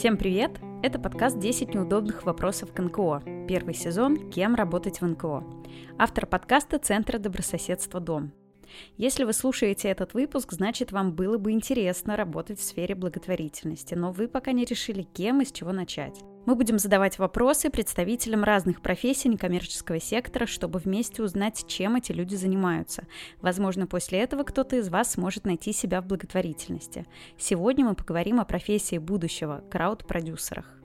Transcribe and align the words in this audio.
Всем 0.00 0.16
привет! 0.16 0.52
Это 0.82 0.98
подкаст 0.98 1.36
«10 1.36 1.74
неудобных 1.74 2.24
вопросов 2.24 2.72
к 2.72 2.78
НКО». 2.80 3.22
Первый 3.46 3.74
сезон 3.74 4.30
«Кем 4.30 4.54
работать 4.54 5.02
в 5.02 5.06
НКО». 5.06 5.44
Автор 5.98 6.24
подкаста 6.24 6.78
Центра 6.78 7.18
добрососедства 7.18 8.00
«Дом». 8.00 8.32
Если 8.96 9.24
вы 9.24 9.34
слушаете 9.34 9.88
этот 9.88 10.14
выпуск, 10.14 10.52
значит, 10.52 10.90
вам 10.90 11.12
было 11.12 11.36
бы 11.36 11.52
интересно 11.52 12.16
работать 12.16 12.58
в 12.58 12.62
сфере 12.62 12.94
благотворительности, 12.94 13.92
но 13.92 14.10
вы 14.10 14.26
пока 14.26 14.52
не 14.52 14.64
решили, 14.64 15.02
кем 15.02 15.42
и 15.42 15.44
с 15.44 15.52
чего 15.52 15.70
начать. 15.70 16.18
Мы 16.46 16.54
будем 16.54 16.78
задавать 16.78 17.18
вопросы 17.18 17.68
представителям 17.68 18.44
разных 18.44 18.80
профессий 18.80 19.28
некоммерческого 19.28 20.00
сектора, 20.00 20.46
чтобы 20.46 20.78
вместе 20.78 21.22
узнать, 21.22 21.64
чем 21.68 21.96
эти 21.96 22.12
люди 22.12 22.34
занимаются. 22.34 23.06
Возможно, 23.42 23.86
после 23.86 24.20
этого 24.20 24.42
кто-то 24.44 24.76
из 24.76 24.88
вас 24.88 25.12
сможет 25.12 25.44
найти 25.44 25.72
себя 25.72 26.00
в 26.00 26.06
благотворительности. 26.06 27.06
Сегодня 27.38 27.84
мы 27.84 27.94
поговорим 27.94 28.40
о 28.40 28.46
профессии 28.46 28.96
будущего– 28.96 29.62
крауд-продюсерах. 29.70 30.80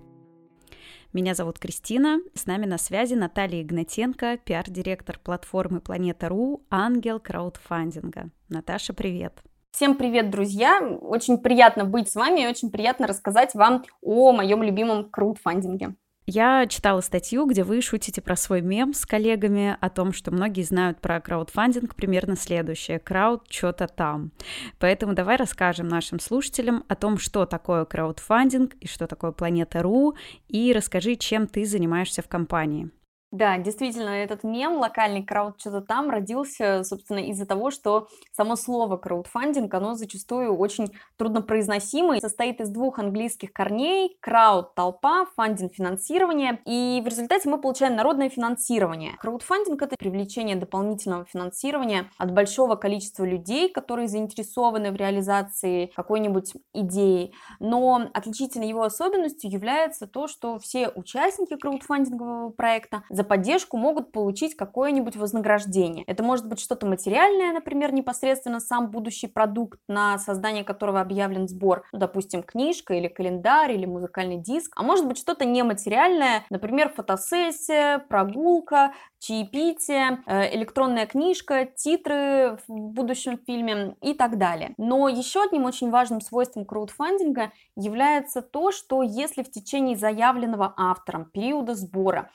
Меня 1.14 1.34
зовут 1.34 1.58
Кристина, 1.58 2.20
с 2.34 2.46
нами 2.46 2.66
на 2.66 2.78
связи 2.78 3.14
Наталья 3.14 3.62
Игнатенко, 3.62 4.38
пиар-директор 4.44 5.18
платформы 5.18 5.80
Планета.ру, 5.80 6.66
ангел 6.70 7.22
краудфандинга. 7.22 8.30
Наташа, 8.50 8.94
привет! 8.94 9.42
Всем 9.76 9.96
привет, 9.96 10.30
друзья! 10.30 10.80
Очень 11.02 11.38
приятно 11.38 11.84
быть 11.84 12.10
с 12.10 12.16
вами 12.16 12.44
и 12.44 12.48
очень 12.48 12.72
приятно 12.72 13.08
рассказать 13.08 13.56
вам 13.56 13.84
о 14.02 14.32
моем 14.32 14.64
любимом 14.64 15.10
краудфандинге. 15.10 15.96
Я 16.26 16.66
читала 16.68 17.02
статью, 17.02 17.46
где 17.46 17.66
вы 17.66 17.82
шутите 17.82 18.22
про 18.22 18.38
свой 18.38 18.62
мем 18.62 18.94
с 18.94 19.06
коллегами 19.06 19.76
о 19.82 19.90
том, 19.90 20.14
что 20.14 20.32
многие 20.32 20.62
знают 20.62 21.02
про 21.02 21.20
краудфандинг 21.20 21.94
примерно 21.94 22.38
следующее. 22.38 23.00
Крауд 23.00 23.48
что-то 23.50 23.90
там. 23.90 24.32
Поэтому 24.80 25.14
давай 25.14 25.36
расскажем 25.36 25.90
нашим 25.90 26.22
слушателям 26.22 26.86
о 26.88 26.96
том, 26.96 27.18
что 27.18 27.46
такое 27.46 27.84
краудфандинг 27.84 28.76
и 28.76 28.88
что 28.88 29.08
такое 29.08 29.34
Планета.ру, 29.34 30.16
и 30.48 30.72
расскажи, 30.72 31.18
чем 31.18 31.48
ты 31.48 31.66
занимаешься 31.66 32.22
в 32.22 32.30
компании. 32.30 32.92
Да, 33.36 33.58
действительно, 33.58 34.12
этот 34.12 34.46
мем, 34.46 34.78
локальный 34.78 35.22
крауд 35.22 35.60
что-то 35.60 35.82
там, 35.82 36.10
родился, 36.10 36.86
собственно, 36.86 37.20
из-за 37.20 37.46
того, 37.46 37.70
что 37.70 38.08
само 38.32 38.56
слово 38.56 38.96
краудфандинг, 38.96 39.74
оно 39.74 39.96
зачастую 39.96 40.56
очень 40.56 40.88
труднопроизносимо, 41.18 42.18
состоит 42.22 42.62
из 42.62 42.70
двух 42.70 42.98
английских 42.98 43.52
корней, 43.52 44.16
крауд– 44.22 44.74
толпа, 44.76 45.26
фандинг– 45.36 45.74
финансирование, 45.76 46.62
и 46.64 47.02
в 47.04 47.10
результате 47.10 47.50
мы 47.50 47.60
получаем 47.60 47.98
народное 47.98 48.30
финансирование. 48.30 49.18
Краудфандинг– 49.20 49.82
это 49.82 49.98
привлечение 49.98 50.56
дополнительного 50.56 51.26
финансирования 51.26 52.10
от 52.18 52.32
большого 52.32 52.78
количества 52.78 53.26
людей, 53.26 53.68
которые 53.68 54.08
заинтересованы 54.08 54.94
в 54.94 54.96
реализации 54.96 55.92
какой-нибудь 55.94 56.54
идеи, 56.72 57.34
но 57.60 58.08
отличительной 58.14 58.70
его 58.70 58.84
особенностью 58.84 59.52
является 59.52 60.08
то, 60.08 60.30
что 60.30 60.58
все 60.58 60.88
участники 60.88 61.58
краудфандингового 61.58 62.52
проекта 62.52 63.04
за 63.10 63.25
поддержку 63.26 63.78
могут 63.78 64.12
получить 64.12 64.56
какое-нибудь 64.56 65.16
вознаграждение. 65.16 66.04
Это 66.08 66.24
может 66.24 66.48
быть 66.48 66.60
что-то 66.60 66.86
материальное, 66.86 67.52
например, 67.52 67.94
непосредственно 67.94 68.60
сам 68.60 68.92
будущий 68.92 69.28
продукт, 69.28 69.80
на 69.88 70.18
создание 70.18 70.64
которого 70.64 71.02
объявлен 71.02 71.48
сбор, 71.48 71.84
ну, 71.92 72.00
допустим, 72.00 72.44
книжка 72.44 72.94
или 72.94 73.08
календарь 73.08 73.74
или 73.74 73.86
музыкальный 73.86 74.38
диск, 74.38 74.72
а 74.76 74.84
может 74.84 75.08
быть 75.08 75.18
что-то 75.18 75.46
нематериальное, 75.46 76.44
например, 76.50 76.90
фотосессия, 76.90 78.00
прогулка, 78.00 78.94
чаепитие, 79.20 80.24
э, 80.28 80.56
электронная 80.56 81.08
книжка, 81.08 81.66
титры 81.66 82.60
в 82.68 82.72
будущем 82.72 83.40
фильме 83.46 83.96
и 84.02 84.14
так 84.14 84.38
далее. 84.38 84.74
Но 84.78 85.10
еще 85.10 85.44
одним 85.44 85.66
очень 85.66 85.90
важным 85.90 86.22
свойством 86.22 86.66
краудфандинга 86.66 87.52
является 87.76 88.42
то, 88.42 88.72
что 88.72 89.02
если 89.02 89.42
в 89.44 89.50
течение 89.50 89.98
заявленного 89.98 90.74
автором 90.78 91.26
периода 91.26 91.74
сбора 91.74 92.30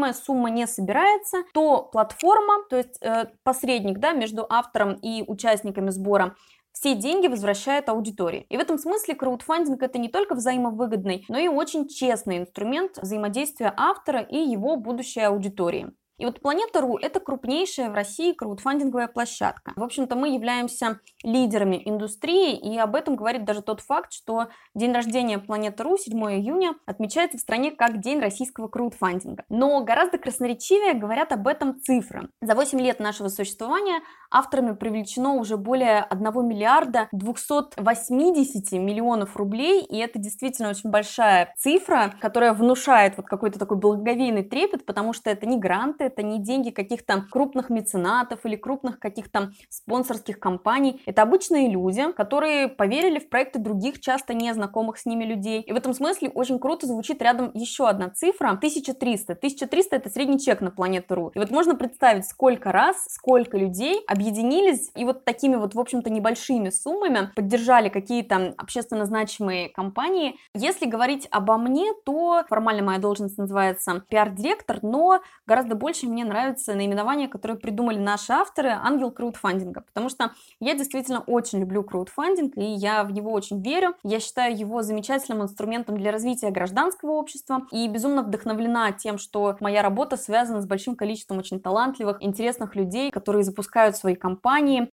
необходимая 0.00 0.12
сумма 0.12 0.50
не 0.50 0.66
собирается, 0.66 1.44
то 1.52 1.82
платформа, 1.82 2.64
то 2.68 2.76
есть 2.76 2.98
э, 3.02 3.26
посредник 3.42 3.98
да, 3.98 4.12
между 4.12 4.46
автором 4.48 4.94
и 4.94 5.24
участниками 5.26 5.90
сбора, 5.90 6.34
все 6.72 6.94
деньги 6.94 7.26
возвращает 7.26 7.88
аудитории. 7.88 8.46
И 8.48 8.56
в 8.56 8.60
этом 8.60 8.78
смысле 8.78 9.14
краудфандинг 9.14 9.82
это 9.82 9.98
не 9.98 10.08
только 10.08 10.34
взаимовыгодный, 10.34 11.24
но 11.28 11.38
и 11.38 11.48
очень 11.48 11.88
честный 11.88 12.38
инструмент 12.38 12.98
взаимодействия 13.02 13.74
автора 13.76 14.20
и 14.20 14.36
его 14.36 14.76
будущей 14.76 15.20
аудитории. 15.22 15.90
И 16.20 16.26
вот 16.26 16.38
Планета.ру– 16.40 16.98
это 17.02 17.18
крупнейшая 17.18 17.88
в 17.88 17.94
России 17.94 18.34
краудфандинговая 18.34 19.08
площадка. 19.08 19.72
В 19.74 19.82
общем-то, 19.82 20.16
мы 20.16 20.34
являемся 20.34 21.00
лидерами 21.22 21.80
индустрии, 21.82 22.54
и 22.58 22.76
об 22.76 22.94
этом 22.94 23.16
говорит 23.16 23.46
даже 23.46 23.62
тот 23.62 23.80
факт, 23.80 24.12
что 24.12 24.48
день 24.74 24.92
рождения 24.92 25.38
Планета.ру 25.38 25.96
7 25.96 26.14
июня 26.14 26.74
отмечается 26.84 27.38
в 27.38 27.40
стране 27.40 27.70
как 27.70 28.00
День 28.02 28.20
российского 28.20 28.68
краудфандинга. 28.68 29.44
Но 29.48 29.82
гораздо 29.82 30.18
красноречивее 30.18 30.92
говорят 30.92 31.32
об 31.32 31.48
этом 31.48 31.80
цифры. 31.80 32.28
За 32.42 32.54
8 32.54 32.78
лет 32.78 33.00
нашего 33.00 33.28
существования 33.28 34.02
авторами 34.30 34.74
привлечено 34.74 35.36
уже 35.36 35.56
более 35.56 36.00
1 36.02 36.46
миллиарда 36.46 37.08
280 37.12 38.72
миллионов 38.72 39.36
рублей, 39.36 39.82
и 39.84 39.96
это 39.96 40.18
действительно 40.18 40.68
очень 40.68 40.90
большая 40.90 41.54
цифра, 41.56 42.12
которая 42.20 42.52
внушает 42.52 43.16
вот 43.16 43.24
какой-то 43.24 43.58
такой 43.58 43.78
благоговейный 43.78 44.44
трепет, 44.44 44.84
потому 44.84 45.14
что 45.14 45.30
это 45.30 45.46
не 45.46 45.58
гранты, 45.58 46.09
это 46.10 46.22
не 46.22 46.38
деньги 46.38 46.70
каких-то 46.70 47.24
крупных 47.30 47.70
меценатов 47.70 48.44
или 48.44 48.56
крупных 48.56 48.98
каких-то 48.98 49.52
спонсорских 49.68 50.38
компаний. 50.38 51.00
Это 51.06 51.22
обычные 51.22 51.70
люди, 51.70 52.12
которые 52.12 52.68
поверили 52.68 53.18
в 53.18 53.28
проекты 53.28 53.58
других, 53.58 54.00
часто 54.00 54.34
незнакомых 54.34 54.98
с 54.98 55.06
ними 55.06 55.24
людей. 55.24 55.62
И 55.62 55.72
в 55.72 55.76
этом 55.76 55.94
смысле 55.94 56.30
очень 56.30 56.58
круто 56.58 56.86
звучит 56.86 57.22
рядом 57.22 57.50
еще 57.54 57.88
одна 57.88 58.10
цифра 58.10 58.48
1300. 58.50 59.32
1300 59.32 59.96
это 59.96 60.10
средний 60.10 60.38
чек 60.38 60.60
на 60.60 60.70
планету.ру. 60.70 61.32
И 61.34 61.38
вот 61.38 61.50
можно 61.50 61.74
представить, 61.74 62.26
сколько 62.26 62.72
раз, 62.72 63.04
сколько 63.08 63.56
людей 63.56 64.02
объединились 64.06 64.90
и 64.96 65.04
вот 65.04 65.24
такими 65.24 65.56
вот, 65.56 65.74
в 65.74 65.80
общем-то, 65.80 66.10
небольшими 66.10 66.70
суммами 66.70 67.30
поддержали 67.34 67.88
какие-то 67.88 68.54
общественно 68.56 69.04
значимые 69.06 69.68
компании. 69.68 70.36
Если 70.54 70.86
говорить 70.86 71.28
обо 71.30 71.56
мне, 71.56 71.92
то 72.04 72.44
формально 72.48 72.82
моя 72.82 72.98
должность 72.98 73.38
называется 73.38 74.04
пиар-директор, 74.08 74.78
но 74.82 75.20
гораздо 75.46 75.74
больше 75.74 75.99
очень 76.00 76.12
мне 76.12 76.24
нравится 76.24 76.74
наименование, 76.74 77.28
которое 77.28 77.56
придумали 77.56 77.98
наши 77.98 78.32
авторы, 78.32 78.70
ангел 78.70 79.10
краудфандинга, 79.10 79.82
потому 79.82 80.08
что 80.08 80.32
я 80.58 80.74
действительно 80.74 81.20
очень 81.20 81.60
люблю 81.60 81.82
краудфандинг, 81.82 82.56
и 82.56 82.64
я 82.64 83.04
в 83.04 83.12
него 83.12 83.32
очень 83.32 83.62
верю. 83.62 83.94
Я 84.02 84.18
считаю 84.18 84.56
его 84.56 84.80
замечательным 84.82 85.42
инструментом 85.42 85.98
для 85.98 86.10
развития 86.10 86.50
гражданского 86.50 87.10
общества, 87.10 87.66
и 87.70 87.86
безумно 87.88 88.22
вдохновлена 88.22 88.92
тем, 88.92 89.18
что 89.18 89.56
моя 89.60 89.82
работа 89.82 90.16
связана 90.16 90.62
с 90.62 90.66
большим 90.66 90.96
количеством 90.96 91.38
очень 91.38 91.60
талантливых, 91.60 92.22
интересных 92.22 92.74
людей, 92.76 93.10
которые 93.10 93.44
запускают 93.44 93.96
свои 93.96 94.14
компании, 94.14 94.90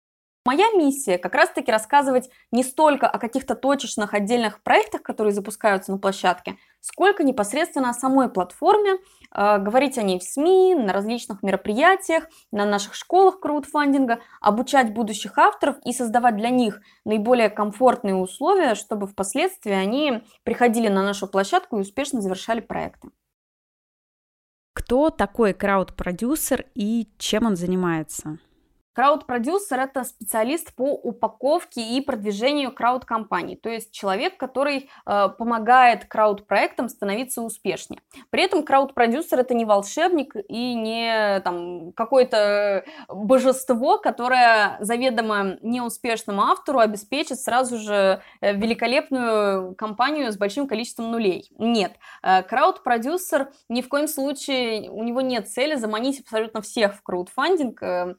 Моя 0.47 0.71
миссия 0.71 1.17
как 1.17 1.35
раз-таки 1.35 1.73
рассказывать 1.73 2.29
не 2.53 2.63
столько 2.63 3.05
о 3.05 3.19
каких-то 3.19 3.53
точечных 3.53 4.13
отдельных 4.13 4.63
проектах, 4.63 5.03
которые 5.03 5.33
запускаются 5.33 5.91
на 5.91 5.97
площадке, 5.97 6.57
сколько 6.79 7.25
непосредственно 7.25 7.89
о 7.89 7.93
самой 7.93 8.29
платформе, 8.29 8.93
э, 8.93 9.57
говорить 9.57 9.97
о 9.97 10.03
ней 10.03 10.19
в 10.19 10.23
СМИ, 10.23 10.75
на 10.75 10.93
различных 10.93 11.43
мероприятиях, 11.43 12.29
на 12.53 12.63
наших 12.63 12.95
школах 12.95 13.41
краудфандинга, 13.41 14.21
обучать 14.39 14.93
будущих 14.93 15.37
авторов 15.37 15.75
и 15.83 15.91
создавать 15.91 16.37
для 16.37 16.49
них 16.49 16.79
наиболее 17.03 17.49
комфортные 17.49 18.15
условия, 18.15 18.75
чтобы 18.75 19.07
впоследствии 19.07 19.73
они 19.73 20.23
приходили 20.43 20.87
на 20.87 21.03
нашу 21.03 21.27
площадку 21.27 21.75
и 21.75 21.81
успешно 21.81 22.21
завершали 22.21 22.61
проекты. 22.61 23.09
Кто 24.71 25.09
такой 25.09 25.53
крауд-продюсер 25.53 26.67
и 26.73 27.09
чем 27.17 27.47
он 27.47 27.57
занимается? 27.57 28.39
Крауд-продюсер– 28.97 29.79
это 29.81 30.03
специалист 30.05 30.73
по 30.73 30.91
упаковке 30.91 31.81
и 31.81 32.01
продвижению 32.01 32.71
крауд-компаний, 32.71 33.55
то 33.55 33.69
есть 33.69 33.91
человек, 33.91 34.37
который 34.37 34.89
э, 35.05 35.29
помогает 35.37 36.05
крауд-проектам 36.05 36.89
становиться 36.89 37.43
успешнее. 37.43 38.01
При 38.31 38.41
этом 38.41 38.63
крауд-продюсер– 38.63 39.37
это 39.41 39.53
не 39.53 39.65
волшебник 39.65 40.35
и 40.49 40.73
не 40.73 41.41
там, 41.41 41.91
какое-то 41.91 42.85
божество, 43.07 43.99
которое 43.99 44.77
заведомо 44.79 45.57
неуспешному 45.61 46.41
автору 46.41 46.79
обеспечит 46.79 47.39
сразу 47.39 47.77
же 47.77 48.23
э, 48.41 48.53
великолепную 48.53 49.75
компанию 49.75 50.31
с 50.31 50.37
большим 50.37 50.67
количеством 50.67 51.11
нулей. 51.11 51.51
Нет, 51.59 51.91
э, 52.23 52.41
крауд-продюсер 52.41 53.51
ни 53.69 53.83
в 53.83 53.89
коем 53.89 54.07
случае, 54.07 54.89
у 54.89 55.03
него 55.03 55.21
нет 55.21 55.47
цели 55.47 55.75
заманить 55.75 56.21
абсолютно 56.21 56.63
всех 56.63 56.95
в 56.95 57.03
краудфандинг. 57.03 57.83
Э, 57.83 58.15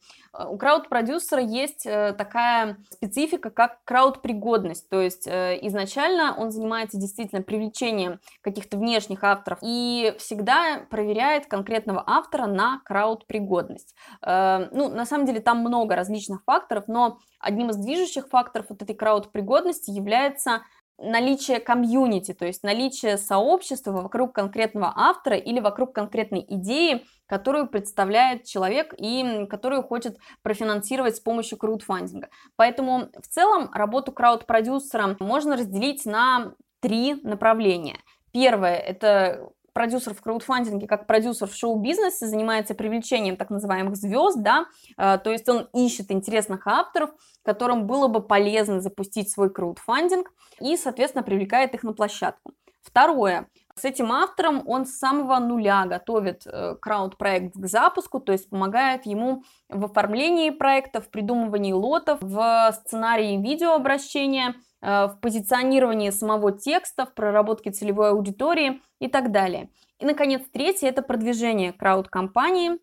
у 0.47 0.57
крауд-продюсера 0.69 1.41
есть 1.41 1.87
э, 1.87 2.13
такая 2.13 2.77
специфика, 2.91 3.49
как 3.49 3.79
крауд-пригодность. 3.85 4.87
То 4.91 5.01
есть 5.01 5.27
э, 5.27 5.59
изначально 5.63 6.35
он 6.37 6.51
занимается 6.51 6.99
действительно 6.99 7.41
привлечением 7.41 8.21
каких-то 8.43 8.77
внешних 8.77 9.25
авторов 9.25 9.61
и 9.63 10.15
всегда 10.19 10.81
проверяет 10.91 11.47
конкретного 11.47 12.05
автора 12.07 12.47
на 12.47 12.83
крауд-пригодность. 12.85 13.95
Э, 14.21 14.69
ну, 14.73 14.91
на 14.91 15.07
самом 15.07 15.25
деле 15.25 15.41
там 15.41 15.61
много 15.61 15.97
различных 15.97 16.43
факторов, 16.45 16.85
но 16.87 17.19
одним 17.41 17.71
из 17.71 17.77
движущих 17.77 18.29
факторов 18.29 18.67
вот 18.69 18.83
этой 18.83 18.95
крауд-пригодности 18.95 19.91
является 19.91 20.61
наличие 20.99 21.61
комьюнити, 21.61 22.35
то 22.35 22.45
есть 22.45 22.63
наличие 22.63 23.17
сообщества 23.17 23.93
вокруг 23.93 24.35
конкретного 24.35 24.93
автора 24.95 25.37
или 25.37 25.61
вокруг 25.61 25.95
конкретной 25.95 26.45
идеи, 26.47 27.07
которую 27.29 27.69
представляет 27.69 28.45
человек 28.45 28.95
и 28.99 29.47
которую 29.49 29.83
хочет 29.83 30.19
профинансировать 30.43 31.17
с 31.17 31.21
помощью 31.21 31.59
краудфандинга. 31.59 32.29
Поэтому 32.57 33.11
в 33.21 33.29
целом 33.29 33.71
работу 33.73 34.11
крауд-продюсера 34.13 35.17
можно 35.21 35.57
разделить 35.57 36.05
на 36.07 36.55
три 36.81 37.15
направления. 37.23 37.99
Первое– 38.33 38.77
это 38.77 39.51
продюсер 39.73 40.13
в 40.13 40.21
краудфандинге, 40.21 40.89
как 40.89 41.07
продюсер 41.07 41.47
в 41.47 41.55
шоу-бизнесе, 41.55 42.27
занимается 42.27 42.75
привлечением 42.75 43.37
так 43.37 43.49
называемых 43.49 43.95
звезд, 43.95 44.39
да, 44.41 44.67
э, 44.97 45.19
то 45.19 45.31
есть 45.31 45.49
он 45.49 45.69
ищет 45.73 46.11
интересных 46.11 46.67
авторов, 46.67 47.11
которым 47.45 47.87
было 47.87 48.09
бы 48.09 48.21
полезно 48.21 48.81
запустить 48.81 49.31
свой 49.31 49.51
краудфандинг 49.51 50.33
и, 50.61 50.77
соответственно, 50.77 51.23
привлекает 51.23 51.75
их 51.75 51.85
на 51.85 51.93
площадку. 51.93 52.55
Второе. 52.83 53.49
С 53.79 53.85
этим 53.85 54.11
автором 54.11 54.63
он 54.67 54.87
с 54.87 54.99
самого 54.99 55.39
нуля 55.39 55.87
готовит 55.87 56.43
э, 56.47 56.75
крауд-проект 56.81 57.55
к 57.55 57.67
запуску, 57.67 58.19
то 58.19 58.33
есть 58.33 58.51
помогает 58.51 59.07
ему 59.07 59.45
в 59.69 59.85
оформлении 59.85 60.51
проекта, 60.51 61.01
в 61.01 61.09
придумывании 61.11 61.73
лотов, 61.73 62.19
в 62.21 62.73
сценарии 62.73 63.37
видеообращения, 63.37 64.57
э, 64.83 65.07
в 65.07 65.19
позиционировании 65.21 66.11
самого 66.11 66.51
текста, 66.51 67.07
в 67.07 67.15
проработке 67.15 67.71
целевой 67.71 68.11
аудитории 68.11 68.83
и 69.01 69.07
так 69.07 69.31
далее. 69.31 69.71
И, 70.01 70.07
наконец, 70.07 70.43
третье– 70.53 70.89
это 70.89 71.03
продвижение 71.03 71.73
крауд-компании, 71.73 72.79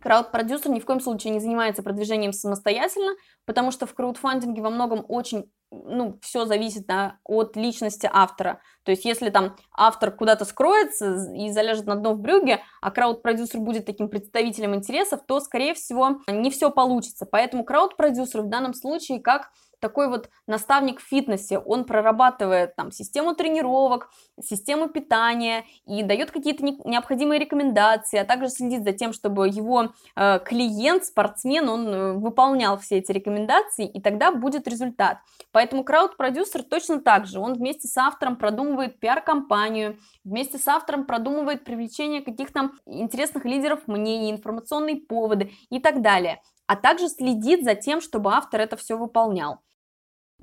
Крауд-продюсер 0.00 0.70
ни 0.70 0.80
в 0.80 0.84
коем 0.84 1.00
случае 1.00 1.32
не 1.32 1.40
занимается 1.40 1.82
продвижением 1.82 2.32
самостоятельно, 2.32 3.14
потому 3.44 3.70
что 3.70 3.86
в 3.86 3.94
краудфандинге 3.94 4.60
во 4.60 4.70
многом 4.70 5.04
очень, 5.08 5.50
ну, 5.70 6.18
все 6.22 6.44
зависит 6.44 6.86
да, 6.86 7.18
от 7.24 7.56
личности 7.56 8.08
автора. 8.12 8.60
То 8.84 8.90
есть, 8.90 9.04
если 9.04 9.30
там 9.30 9.56
автор 9.72 10.10
куда-то 10.10 10.44
скроется 10.44 11.32
и 11.34 11.50
заляжет 11.50 11.86
на 11.86 11.96
дно 11.96 12.14
в 12.14 12.20
брюге, 12.20 12.60
а 12.80 12.90
крауд-продюсер 12.90 13.60
будет 13.60 13.86
таким 13.86 14.08
представителем 14.08 14.74
интересов, 14.74 15.20
то, 15.26 15.40
скорее 15.40 15.74
всего, 15.74 16.20
не 16.28 16.50
все 16.50 16.70
получится. 16.70 17.26
Поэтому 17.26 17.64
крауд-продюсер 17.64 18.42
в 18.42 18.48
данном 18.48 18.74
случае 18.74 19.20
как 19.20 19.50
такой 19.84 20.08
вот 20.08 20.30
наставник 20.46 20.98
в 20.98 21.06
фитнесе, 21.06 21.58
он 21.58 21.84
прорабатывает 21.84 22.74
там 22.74 22.90
систему 22.90 23.34
тренировок, 23.34 24.08
систему 24.42 24.88
питания 24.88 25.66
и 25.86 26.02
дает 26.02 26.30
какие-то 26.30 26.64
необходимые 26.64 27.38
рекомендации, 27.38 28.18
а 28.18 28.24
также 28.24 28.48
следит 28.48 28.82
за 28.82 28.92
тем, 28.92 29.12
чтобы 29.12 29.46
его 29.46 29.92
э, 30.16 30.38
клиент, 30.38 31.04
спортсмен, 31.04 31.68
он 31.68 31.88
э, 31.88 32.12
выполнял 32.14 32.78
все 32.78 32.96
эти 32.96 33.12
рекомендации, 33.12 33.86
и 33.86 34.00
тогда 34.00 34.32
будет 34.32 34.66
результат. 34.66 35.18
Поэтому 35.52 35.84
крауд-продюсер 35.84 36.62
точно 36.62 37.02
так 37.02 37.26
же, 37.26 37.38
он 37.38 37.52
вместе 37.52 37.86
с 37.86 37.98
автором 37.98 38.36
продумывает 38.36 38.98
пиар-компанию, 38.98 39.98
вместе 40.24 40.56
с 40.56 40.66
автором 40.66 41.04
продумывает 41.04 41.62
привлечение 41.62 42.22
каких-то 42.22 42.70
интересных 42.86 43.44
лидеров 43.44 43.86
мнений, 43.86 44.30
информационные 44.30 44.96
поводы 44.96 45.52
и 45.68 45.78
так 45.78 46.00
далее. 46.00 46.40
А 46.66 46.76
также 46.76 47.08
следит 47.08 47.64
за 47.64 47.74
тем, 47.74 48.00
чтобы 48.00 48.32
автор 48.32 48.60
это 48.60 48.76
все 48.76 48.96
выполнял 48.96 49.60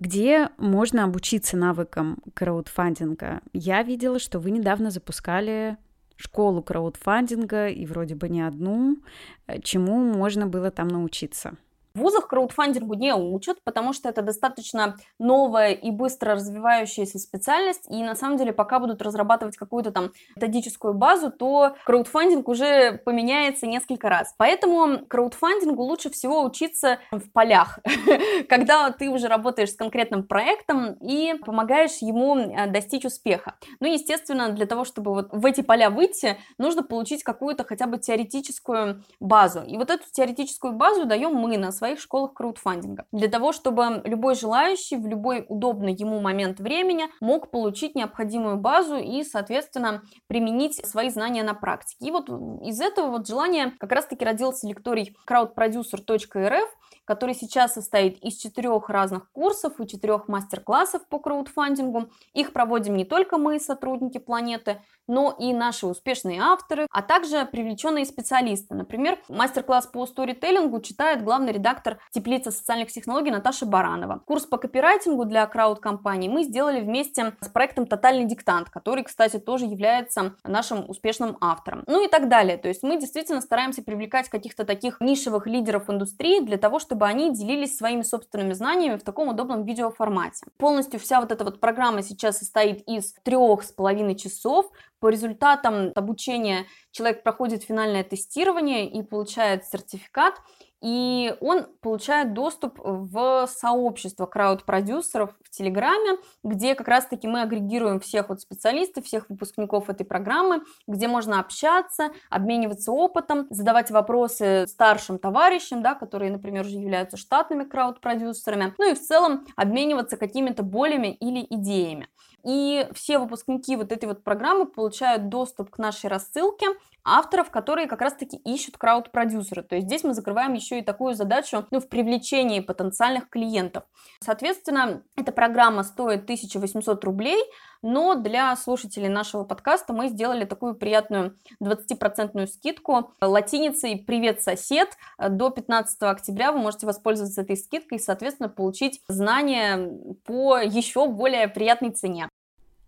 где 0.01 0.49
можно 0.57 1.03
обучиться 1.03 1.55
навыкам 1.55 2.17
краудфандинга. 2.33 3.41
Я 3.53 3.83
видела, 3.83 4.17
что 4.17 4.39
вы 4.39 4.49
недавно 4.49 4.89
запускали 4.89 5.77
школу 6.15 6.63
краудфандинга, 6.63 7.67
и 7.67 7.85
вроде 7.85 8.15
бы 8.15 8.27
не 8.27 8.41
одну, 8.41 8.97
э, 9.45 9.61
чему 9.61 9.99
можно 9.99 10.47
было 10.47 10.71
там 10.71 10.87
научиться. 10.87 11.55
В 11.93 11.99
вузах 11.99 12.27
краудфандингу 12.27 12.93
не 12.93 13.13
учат, 13.13 13.61
потому 13.63 13.91
что 13.93 14.07
это 14.07 14.21
достаточно 14.21 14.95
новая 15.19 15.71
и 15.71 15.91
быстро 15.91 16.35
развивающаяся 16.35 17.19
специальность, 17.19 17.85
и 17.89 18.01
на 18.03 18.15
самом 18.15 18.37
деле 18.37 18.53
пока 18.53 18.79
будут 18.79 19.01
разрабатывать 19.01 19.57
какую-то 19.57 19.91
там 19.91 20.11
методическую 20.35 20.93
базу, 20.93 21.31
то 21.31 21.75
краудфандинг 21.85 22.47
уже 22.47 22.93
поменяется 23.03 23.67
несколько 23.67 24.07
раз. 24.07 24.33
Поэтому 24.37 25.05
краудфандингу 25.05 25.83
лучше 25.83 26.09
всего 26.09 26.43
учиться 26.43 26.99
в 27.11 27.29
полях, 27.31 27.79
когда 28.49 28.89
ты 28.91 29.09
уже 29.09 29.27
работаешь 29.27 29.71
с 29.71 29.75
конкретным 29.75 30.23
проектом 30.23 30.93
и 31.01 31.33
помогаешь 31.45 31.97
ему 32.01 32.37
э, 32.37 32.67
достичь 32.67 33.05
успеха. 33.05 33.55
Ну, 33.79 33.91
естественно, 33.91 34.49
для 34.49 34.65
того, 34.65 34.85
чтобы 34.85 35.13
вот 35.13 35.29
в 35.31 35.45
эти 35.45 35.61
поля 35.61 35.89
выйти, 35.89 36.37
нужно 36.57 36.83
получить 36.83 37.23
какую-то 37.23 37.65
хотя 37.65 37.87
бы 37.87 37.97
теоретическую 37.97 39.03
базу. 39.19 39.61
И 39.61 39.77
вот 39.77 39.89
эту 39.89 40.03
теоретическую 40.11 40.73
базу 40.73 41.05
даем 41.05 41.33
мы 41.33 41.57
на 41.57 41.71
своих 41.81 41.99
школах 41.99 42.35
краудфандинга. 42.35 43.05
Для 43.11 43.27
того, 43.27 43.51
чтобы 43.51 44.03
любой 44.05 44.35
желающий 44.35 44.97
в 44.97 45.07
любой 45.07 45.45
удобный 45.49 45.93
ему 45.93 46.21
момент 46.21 46.59
времени 46.59 47.05
мог 47.19 47.49
получить 47.49 47.95
необходимую 47.95 48.57
базу 48.57 48.97
и, 48.97 49.23
соответственно, 49.23 50.03
применить 50.27 50.75
свои 50.85 51.09
знания 51.09 51.41
на 51.41 51.55
практике. 51.55 52.05
И 52.05 52.11
вот 52.11 52.29
из 52.61 52.79
этого 52.79 53.07
вот 53.07 53.27
желания 53.27 53.73
как 53.79 53.91
раз-таки 53.93 54.23
родился 54.23 54.67
лекторий 54.67 55.15
crowdproducer.rf, 55.27 56.67
который 57.05 57.35
сейчас 57.35 57.73
состоит 57.73 58.17
из 58.23 58.35
четырех 58.37 58.89
разных 58.89 59.31
курсов 59.31 59.79
и 59.79 59.87
четырех 59.87 60.27
мастер-классов 60.27 61.07
по 61.09 61.19
краудфандингу. 61.19 62.09
Их 62.33 62.53
проводим 62.53 62.95
не 62.95 63.05
только 63.05 63.37
мы, 63.37 63.59
сотрудники 63.59 64.17
планеты, 64.17 64.81
но 65.07 65.35
и 65.37 65.53
наши 65.53 65.87
успешные 65.87 66.41
авторы, 66.41 66.87
а 66.89 67.01
также 67.01 67.45
привлеченные 67.45 68.05
специалисты. 68.05 68.75
Например, 68.75 69.19
мастер-класс 69.27 69.87
по 69.87 70.05
сторителлингу 70.05 70.79
читает 70.81 71.23
главный 71.23 71.51
редактор 71.51 71.99
теплицы 72.11 72.51
социальных 72.51 72.91
технологий 72.91 73.31
Наташа 73.31 73.65
Баранова. 73.65 74.21
Курс 74.25 74.45
по 74.45 74.57
копирайтингу 74.57 75.25
для 75.25 75.45
крауд-компаний 75.47 76.29
мы 76.29 76.43
сделали 76.43 76.79
вместе 76.79 77.33
с 77.41 77.49
проектом 77.49 77.87
«Тотальный 77.87 78.25
диктант», 78.25 78.69
который, 78.69 79.03
кстати, 79.03 79.37
тоже 79.39 79.65
является 79.65 80.35
нашим 80.43 80.89
успешным 80.89 81.37
автором. 81.41 81.83
Ну 81.87 82.05
и 82.05 82.07
так 82.07 82.29
далее. 82.29 82.57
То 82.57 82.67
есть 82.67 82.83
мы 82.83 82.99
действительно 82.99 83.41
стараемся 83.41 83.83
привлекать 83.83 84.29
каких-то 84.29 84.65
таких 84.65 85.01
нишевых 85.01 85.47
лидеров 85.47 85.89
индустрии 85.89 86.39
для 86.39 86.57
того, 86.57 86.79
чтобы 86.79 86.90
они 86.99 87.33
делились 87.33 87.77
своими 87.77 88.01
собственными 88.01 88.53
знаниями 88.53 88.97
в 88.97 89.03
таком 89.03 89.29
удобном 89.29 89.63
видеоформате. 89.63 90.45
Полностью 90.57 90.99
вся 90.99 91.21
вот 91.21 91.31
эта 91.31 91.43
вот 91.43 91.59
программа 91.59 92.01
сейчас 92.01 92.39
состоит 92.39 92.81
из 92.87 93.13
трех 93.23 93.63
с 93.63 93.71
половиной 93.71 94.15
часов, 94.15 94.71
по 95.01 95.09
результатам 95.09 95.91
обучения 95.95 96.67
человек 96.91 97.23
проходит 97.23 97.63
финальное 97.63 98.03
тестирование 98.03 98.87
и 98.87 99.01
получает 99.01 99.65
сертификат, 99.65 100.35
и 100.81 101.35
он 101.41 101.67
получает 101.81 102.33
доступ 102.33 102.79
в 102.83 103.47
сообщество 103.47 104.25
крауд-продюсеров 104.25 105.31
в 105.43 105.49
Телеграме, 105.49 106.17
где 106.43 106.73
как 106.75 106.87
раз-таки 106.87 107.27
мы 107.27 107.41
агрегируем 107.41 107.99
всех 107.99 108.29
вот 108.29 108.41
специалистов, 108.41 109.05
всех 109.05 109.29
выпускников 109.29 109.89
этой 109.89 110.05
программы, 110.05 110.61
где 110.87 111.07
можно 111.07 111.39
общаться, 111.39 112.11
обмениваться 112.29 112.91
опытом, 112.91 113.47
задавать 113.51 113.91
вопросы 113.91 114.65
старшим 114.67 115.19
товарищам, 115.19 115.83
да, 115.83 115.93
которые, 115.95 116.31
например, 116.31 116.65
уже 116.65 116.77
являются 116.77 117.17
штатными 117.17 117.63
крауд-продюсерами, 117.63 118.73
ну 118.77 118.91
и 118.91 118.95
в 118.95 119.01
целом 119.01 119.45
обмениваться 119.55 120.17
какими-то 120.17 120.63
болями 120.63 121.13
или 121.13 121.45
идеями. 121.49 122.07
И 122.43 122.87
все 122.93 123.19
выпускники 123.19 123.75
вот 123.75 123.91
этой 123.91 124.05
вот 124.05 124.23
программы 124.23 124.65
получают 124.65 125.29
доступ 125.29 125.69
к 125.69 125.77
нашей 125.77 126.09
рассылке 126.09 126.67
авторов, 127.03 127.51
которые 127.51 127.87
как 127.87 128.01
раз-таки 128.01 128.37
ищут 128.37 128.77
крауд-продюсеры. 128.77 129.63
То 129.63 129.75
есть 129.75 129.87
здесь 129.87 130.03
мы 130.03 130.13
закрываем 130.13 130.53
еще 130.53 130.79
и 130.79 130.83
такую 130.83 131.15
задачу 131.15 131.65
ну, 131.71 131.79
в 131.79 131.89
привлечении 131.89 132.59
потенциальных 132.59 133.29
клиентов. 133.29 133.83
Соответственно, 134.23 135.03
эта 135.15 135.31
программа 135.31 135.83
стоит 135.83 136.23
1800 136.23 137.03
рублей, 137.03 137.41
но 137.81 138.15
для 138.15 138.55
слушателей 138.55 139.09
нашего 139.09 139.43
подкаста 139.43 139.93
мы 139.93 140.07
сделали 140.09 140.45
такую 140.45 140.75
приятную 140.75 141.37
20% 141.61 142.45
скидку 142.47 143.13
латиницей 143.19 144.03
«Привет, 144.05 144.43
сосед». 144.43 144.89
До 145.17 145.49
15 145.49 146.01
октября 146.03 146.51
вы 146.51 146.59
можете 146.59 146.85
воспользоваться 146.85 147.41
этой 147.41 147.57
скидкой 147.57 147.97
и, 147.97 148.01
соответственно, 148.01 148.49
получить 148.49 149.01
знания 149.07 149.89
по 150.25 150.57
еще 150.57 151.07
более 151.07 151.47
приятной 151.47 151.91
цене. 151.91 152.29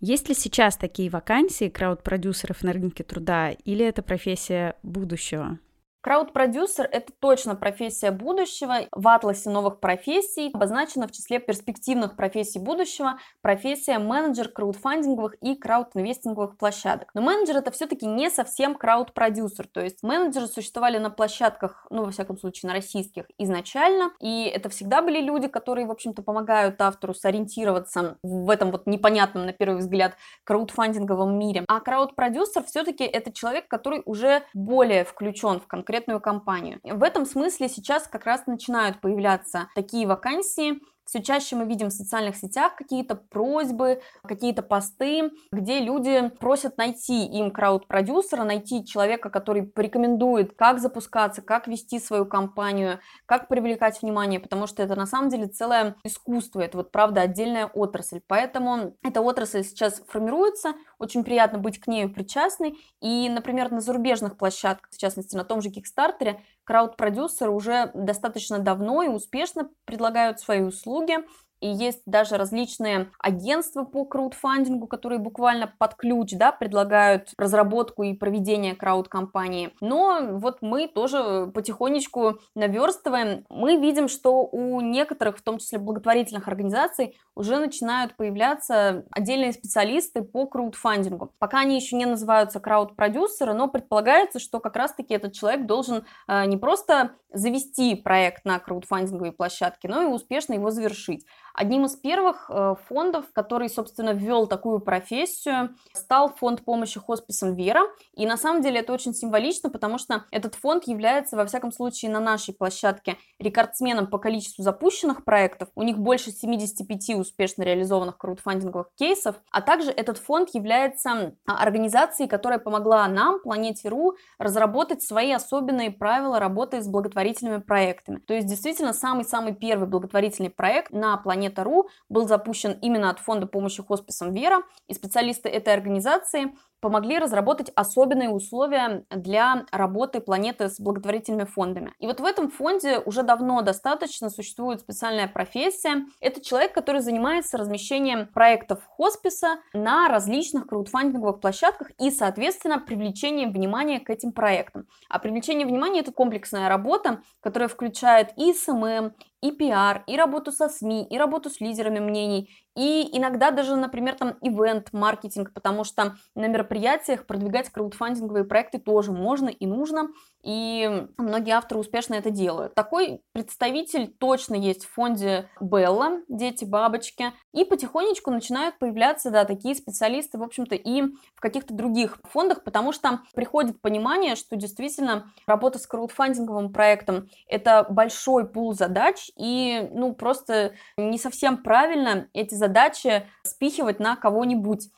Есть 0.05 0.27
ли 0.27 0.35
сейчас 0.35 0.75
такие 0.75 1.09
вакансии 1.09 1.69
крауд-продюсеров 1.69 2.61
на 2.61 2.73
рынке 2.73 3.05
труда, 3.05 3.51
или 3.51 3.85
это 3.85 4.01
профессия 4.01 4.75
будущего? 4.83 5.59
Крауд-продюсер– 6.03 6.89
это 6.91 7.13
точно 7.17 7.55
профессия 7.55 8.11
будущего. 8.11 8.79
В 8.91 9.07
атласе 9.07 9.49
новых 9.49 9.79
профессий 9.79 10.51
обозначена 10.53 11.07
в 11.07 11.13
числе 11.13 11.39
перспективных 11.39 12.17
профессий 12.17 12.59
будущего 12.59 13.19
профессия 13.41 13.99
менеджер 13.99 14.49
краудфандинговых 14.49 15.35
и 15.35 15.55
краудинвестинговых 15.55 16.57
площадок. 16.57 17.07
Но 17.13 17.21
менеджер– 17.21 17.55
это 17.57 17.71
все-таки 17.71 18.05
не 18.05 18.29
совсем 18.29 18.75
крауд-продюсер, 18.75 19.65
то 19.67 19.79
есть 19.79 20.03
менеджеры 20.03 20.47
существовали 20.47 20.97
на 20.97 21.09
площадках, 21.09 21.87
ну, 21.89 22.03
во 22.03 22.11
всяком 22.11 22.37
случае, 22.37 22.67
на 22.67 22.73
российских 22.73 23.23
изначально, 23.37 24.11
и 24.19 24.51
это 24.53 24.67
всегда 24.67 25.01
были 25.01 25.21
люди, 25.21 25.47
которые, 25.47 25.87
в 25.87 25.91
общем-то, 25.91 26.21
помогают 26.21 26.81
автору 26.81 27.13
сориентироваться 27.13 28.17
в 28.23 28.49
этом 28.49 28.71
вот 28.71 28.87
непонятном, 28.87 29.45
на 29.45 29.53
первый 29.53 29.77
взгляд, 29.77 30.17
краудфандинговом 30.43 31.39
мире. 31.39 31.63
А 31.69 31.79
крауд-продюсер 31.79 32.65
все-таки 32.65 33.05
это 33.05 33.31
человек, 33.31 33.69
который 33.69 34.01
уже 34.05 34.43
более 34.53 35.05
включен 35.05 35.61
в 35.61 35.67
конкретный 35.67 35.92
конкретную 35.93 36.19
компанию. 36.19 36.79
В 36.83 37.03
этом 37.03 37.25
смысле 37.25 37.69
сейчас 37.69 38.07
как 38.07 38.25
раз 38.25 38.47
начинают 38.47 38.99
появляться 38.99 39.67
такие 39.75 40.07
вакансии, 40.07 40.81
все 41.05 41.21
чаще 41.21 41.55
мы 41.55 41.65
видим 41.65 41.87
в 41.87 41.93
социальных 41.93 42.35
сетях 42.35 42.75
какие-то 42.75 43.15
просьбы, 43.15 44.01
какие-то 44.23 44.61
посты, 44.61 45.31
где 45.51 45.79
люди 45.79 46.29
просят 46.39 46.77
найти 46.77 47.25
им 47.25 47.51
крауд-продюсера, 47.51 48.43
найти 48.43 48.85
человека, 48.85 49.29
который 49.29 49.63
порекомендует, 49.63 50.55
как 50.55 50.79
запускаться, 50.79 51.41
как 51.41 51.67
вести 51.67 51.99
свою 51.99 52.25
компанию, 52.25 52.99
как 53.25 53.47
привлекать 53.47 54.01
внимание, 54.01 54.39
потому 54.39 54.67
что 54.67 54.81
это 54.83 54.95
на 54.95 55.05
самом 55.05 55.29
деле 55.29 55.47
целое 55.47 55.95
искусство, 56.03 56.61
это 56.61 56.77
вот 56.77 56.91
правда 56.91 57.21
отдельная 57.21 57.67
отрасль. 57.67 58.21
Поэтому 58.27 58.95
эта 59.03 59.21
отрасль 59.21 59.63
сейчас 59.63 60.01
формируется, 60.07 60.73
очень 60.99 61.23
приятно 61.23 61.59
быть 61.59 61.79
к 61.79 61.87
ней 61.87 62.07
причастной. 62.07 62.79
И, 63.01 63.29
например, 63.29 63.71
на 63.71 63.81
зарубежных 63.81 64.37
площадках, 64.37 64.91
в 64.91 64.97
частности 64.97 65.35
на 65.35 65.43
том 65.43 65.61
же 65.61 65.69
Кикстартере, 65.69 66.41
крауд-продюсеры 66.65 67.51
уже 67.51 67.91
достаточно 67.93 68.59
давно 68.59 69.03
и 69.03 69.07
успешно 69.07 69.69
предлагают 69.85 70.39
свои 70.39 70.61
услуги, 70.61 71.17
и 71.63 71.67
есть 71.67 72.01
даже 72.05 72.35
различные 72.35 73.09
агентства 73.19 73.85
по 73.85 74.03
краудфандингу, 74.03 74.85
которые 74.85 75.17
буквально 75.17 75.73
под 75.77 75.95
ключ, 75.95 76.31
да, 76.33 76.51
предлагают 76.51 77.29
разработку 77.37 78.03
и 78.03 78.13
проведение 78.13 78.75
крауд-компании. 78.75 79.71
Но 79.79 80.19
вот 80.39 80.57
мы 80.61 80.89
тоже 80.89 81.49
потихонечку 81.53 82.39
наверстываем. 82.53 83.45
Мы 83.49 83.77
видим, 83.77 84.09
что 84.09 84.45
у 84.45 84.81
некоторых, 84.81 85.37
в 85.37 85.41
том 85.41 85.57
числе 85.57 85.79
благотворительных 85.79 86.49
организаций, 86.49 87.15
уже 87.33 87.57
начинают 87.57 88.17
появляться 88.17 89.05
отдельные 89.11 89.53
специалисты 89.53 90.21
по 90.21 90.45
краудфандингу. 90.45 91.31
Пока 91.39 91.61
они 91.61 91.77
еще 91.77 91.95
не 91.95 92.05
называются 92.05 92.59
крауд-продюсеры, 92.59 93.53
но 93.53 93.69
предполагается, 93.69 94.39
что 94.39 94.59
как 94.59 94.75
раз-таки 94.75 95.13
этот 95.13 95.31
человек 95.31 95.65
должен 95.65 96.03
э, 96.27 96.45
не 96.45 96.57
просто 96.57 97.11
завести 97.31 97.95
проект 97.95 98.45
на 98.45 98.59
краудфандинговой 98.59 99.31
площадке, 99.31 99.87
но 99.87 100.03
и 100.03 100.05
успешно 100.05 100.53
его 100.53 100.69
завершить. 100.69 101.25
Одним 101.53 101.85
из 101.85 101.95
первых 101.95 102.49
э, 102.49 102.75
фондов, 102.87 103.25
который, 103.31 103.69
собственно, 103.69 104.09
ввел 104.09 104.47
такую 104.47 104.79
профессию, 104.79 105.75
стал 105.93 106.33
фонд 106.33 106.65
помощи 106.65 106.99
хосписам 106.99 107.53
«Вера». 107.53 107.81
И 108.13 108.25
на 108.25 108.37
самом 108.37 108.63
деле 108.63 108.79
это 108.79 108.91
очень 108.91 109.13
символично, 109.13 109.69
потому 109.69 109.99
что 109.99 110.25
этот 110.31 110.55
фонд 110.55 110.87
является, 110.87 111.37
во 111.37 111.45
всяком 111.45 111.71
случае, 111.71 112.09
на 112.09 112.19
нашей 112.19 112.55
площадке 112.55 113.17
рекордсменом 113.37 114.07
по 114.07 114.17
количеству 114.17 114.63
запущенных 114.63 115.23
проектов. 115.23 115.69
У 115.75 115.83
них 115.83 115.99
больше 115.99 116.31
75 116.31 117.19
успешно 117.19 117.61
реализованных 117.61 118.17
краудфандинговых 118.17 118.87
кейсов. 118.97 119.35
А 119.51 119.61
также 119.61 119.91
этот 119.91 120.17
фонд 120.17 120.49
является 120.53 121.35
организацией, 121.45 122.27
которая 122.27 122.57
помогла 122.57 123.07
нам, 123.07 123.39
Планете.ру, 123.41 124.15
разработать 124.39 125.03
свои 125.03 125.31
особенные 125.31 125.91
правила 125.91 126.39
работы 126.39 126.81
с 126.81 126.87
благотворительными 126.87 127.61
проектами. 127.61 128.17
То 128.17 128.33
есть, 128.33 128.47
действительно, 128.47 128.93
самый-самый 128.93 129.53
первый 129.53 129.87
благотворительный 129.87 130.49
проект 130.49 130.91
на 130.91 131.15
планете 131.17 131.42
Планета.ру 131.43 131.89
был 132.09 132.27
запущен 132.27 132.77
именно 132.81 133.09
от 133.09 133.19
Фонда 133.19 133.47
помощи 133.47 133.83
хосписам 133.83 134.33
«Вера», 134.33 134.63
и 134.87 134.93
специалисты 134.93 135.49
этой 135.49 135.73
организации 135.73 136.53
помогли 136.83 137.17
разработать 137.17 137.71
особенные 137.75 138.29
условия 138.29 139.05
для 139.09 139.65
работы 139.71 140.19
планеты 140.19 140.67
с 140.67 140.81
благотворительными 140.81 141.45
фондами. 141.45 141.93
И 141.99 142.07
вот 142.07 142.19
в 142.19 142.25
этом 142.25 142.51
фонде 142.51 142.99
уже 142.99 143.23
давно 143.23 143.61
достаточно 143.61 144.29
существует 144.29 144.81
специальная 144.81 145.29
профессия. 145.29 146.05
Это 146.19 146.41
человек, 146.41 146.73
который 146.73 146.99
занимается 146.99 147.57
размещением 147.57 148.27
проектов 148.27 148.83
хосписа 148.85 149.59
на 149.71 150.09
различных 150.09 150.67
краудфандинговых 150.67 151.39
площадках 151.39 151.91
и, 152.01 152.11
соответственно, 152.11 152.79
привлечением 152.79 153.53
внимания 153.53 154.01
к 154.01 154.09
этим 154.09 154.33
проектам. 154.33 154.85
А 155.07 155.19
привлечение 155.19 155.65
внимания– 155.65 155.99
это 156.01 156.11
комплексная 156.11 156.67
работа, 156.67 157.21
которая 157.39 157.69
включает 157.69 158.33
и 158.35 158.51
SMM, 158.51 159.13
и 159.43 159.51
пиар, 159.51 160.03
и 160.07 160.15
работу 160.15 160.51
со 160.51 160.69
СМИ, 160.69 161.05
и 161.09 161.17
работу 161.17 161.49
с 161.49 161.59
лидерами 161.59 161.99
мнений, 161.99 162.49
и 162.75 163.09
иногда 163.17 163.51
даже, 163.51 163.75
например, 163.75 164.15
там 164.15 164.37
ивент-маркетинг, 164.41 165.51
потому 165.53 165.83
что 165.83 166.15
на 166.35 166.47
мероприятиях 166.47 167.25
продвигать 167.25 167.69
краудфандинговые 167.69 168.45
проекты 168.45 168.79
тоже 168.79 169.11
можно 169.11 169.49
и 169.49 169.65
нужно, 169.65 170.09
и 170.43 171.07
многие 171.17 171.51
авторы 171.51 171.79
успешно 171.79 172.15
это 172.15 172.29
делают. 172.29 172.75
Такой 172.75 173.21
представитель 173.31 174.07
точно 174.07 174.55
есть 174.55 174.85
в 174.85 174.91
фонде 174.91 175.49
Белла, 175.59 176.21
дети 176.27 176.65
бабочки, 176.65 177.31
и 177.53 177.63
потихонечку 177.63 178.31
начинают 178.31 178.77
появляться, 178.77 179.31
да, 179.31 179.45
такие 179.45 179.75
специалисты, 179.75 180.37
в 180.37 180.43
общем-то, 180.43 180.75
и 180.75 181.03
в 181.35 181.39
каких-то 181.39 181.73
других 181.73 182.19
фондах, 182.29 182.63
потому 182.63 182.91
что 182.91 183.21
приходит 183.33 183.81
понимание, 183.81 184.35
что 184.35 184.55
действительно 184.55 185.31
работа 185.47 185.79
с 185.79 185.87
краудфандинговым 185.87 186.71
проектом– 186.71 187.27
это 187.47 187.85
большой 187.89 188.47
пул 188.47 188.73
задач, 188.73 189.31
и, 189.37 189.89
ну, 189.91 190.13
просто 190.13 190.73
не 190.97 191.17
совсем 191.17 191.63
правильно 191.63 192.27
эти 192.33 192.55
задачи 192.55 193.27
спихивать 193.43 193.99
на 193.99 194.15
кого-нибудь. 194.15 194.89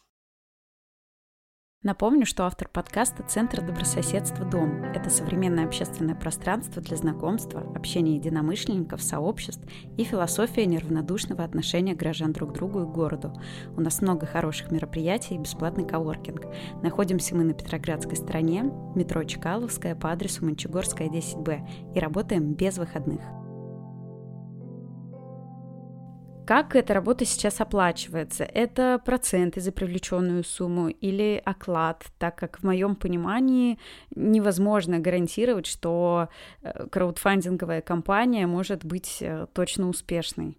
Напомню, 1.86 2.26
что 2.26 2.48
автор 2.48 2.68
подкаста– 2.68 3.22
Центр 3.28 3.62
добрососедства 3.62 4.44
«Дом». 4.44 4.84
Это 4.96 5.12
современное 5.12 5.68
общественное 5.68 6.16
пространство 6.16 6.82
для 6.82 6.98
знакомства, 6.98 7.62
общения 7.76 8.16
единомышленников, 8.16 9.04
сообществ 9.04 9.64
и 9.96 10.04
философия 10.04 10.66
неравнодушного 10.66 11.44
отношения 11.44 11.94
граждан 11.94 12.34
друг 12.34 12.50
к 12.50 12.54
другу 12.56 12.82
и 12.82 12.86
городу. 12.86 13.40
У 13.78 13.82
нас 13.82 14.02
много 14.02 14.26
хороших 14.26 14.72
мероприятий 14.72 15.36
и 15.36 15.38
бесплатный 15.38 15.88
коворкинг. 15.88 16.48
Находимся 16.82 17.36
мы 17.36 17.44
на 17.44 17.54
Петроградской 17.54 18.18
стороне, 18.18 18.64
метро 18.96 19.24
Чкаловская 19.24 19.94
по 19.94 20.12
адресу 20.12 20.44
Мончегорская, 20.44 21.08
10Б 21.08 21.94
и 21.96 22.00
работаем 22.00 22.56
без 22.56 22.80
выходных. 22.80 23.22
Как 26.46 26.76
эта 26.76 26.94
работа 26.94 27.26
сейчас 27.26 27.60
оплачивается? 27.60 28.44
Это 28.44 29.02
проценты 29.04 29.62
за 29.62 29.72
привлеченную 29.72 30.44
сумму 30.44 30.90
или 30.90 31.42
оклад, 31.44 32.06
так 32.20 32.36
как 32.36 32.60
в 32.60 32.64
моем 32.64 32.96
понимании 32.96 33.80
невозможно 34.16 35.00
гарантировать, 35.00 35.66
что 35.66 36.30
э, 36.62 36.88
краудфандинговая 36.92 37.82
компания 37.82 38.46
может 38.46 38.86
быть 38.86 39.18
э, 39.22 39.48
точно 39.54 39.90
успешной. 39.90 40.56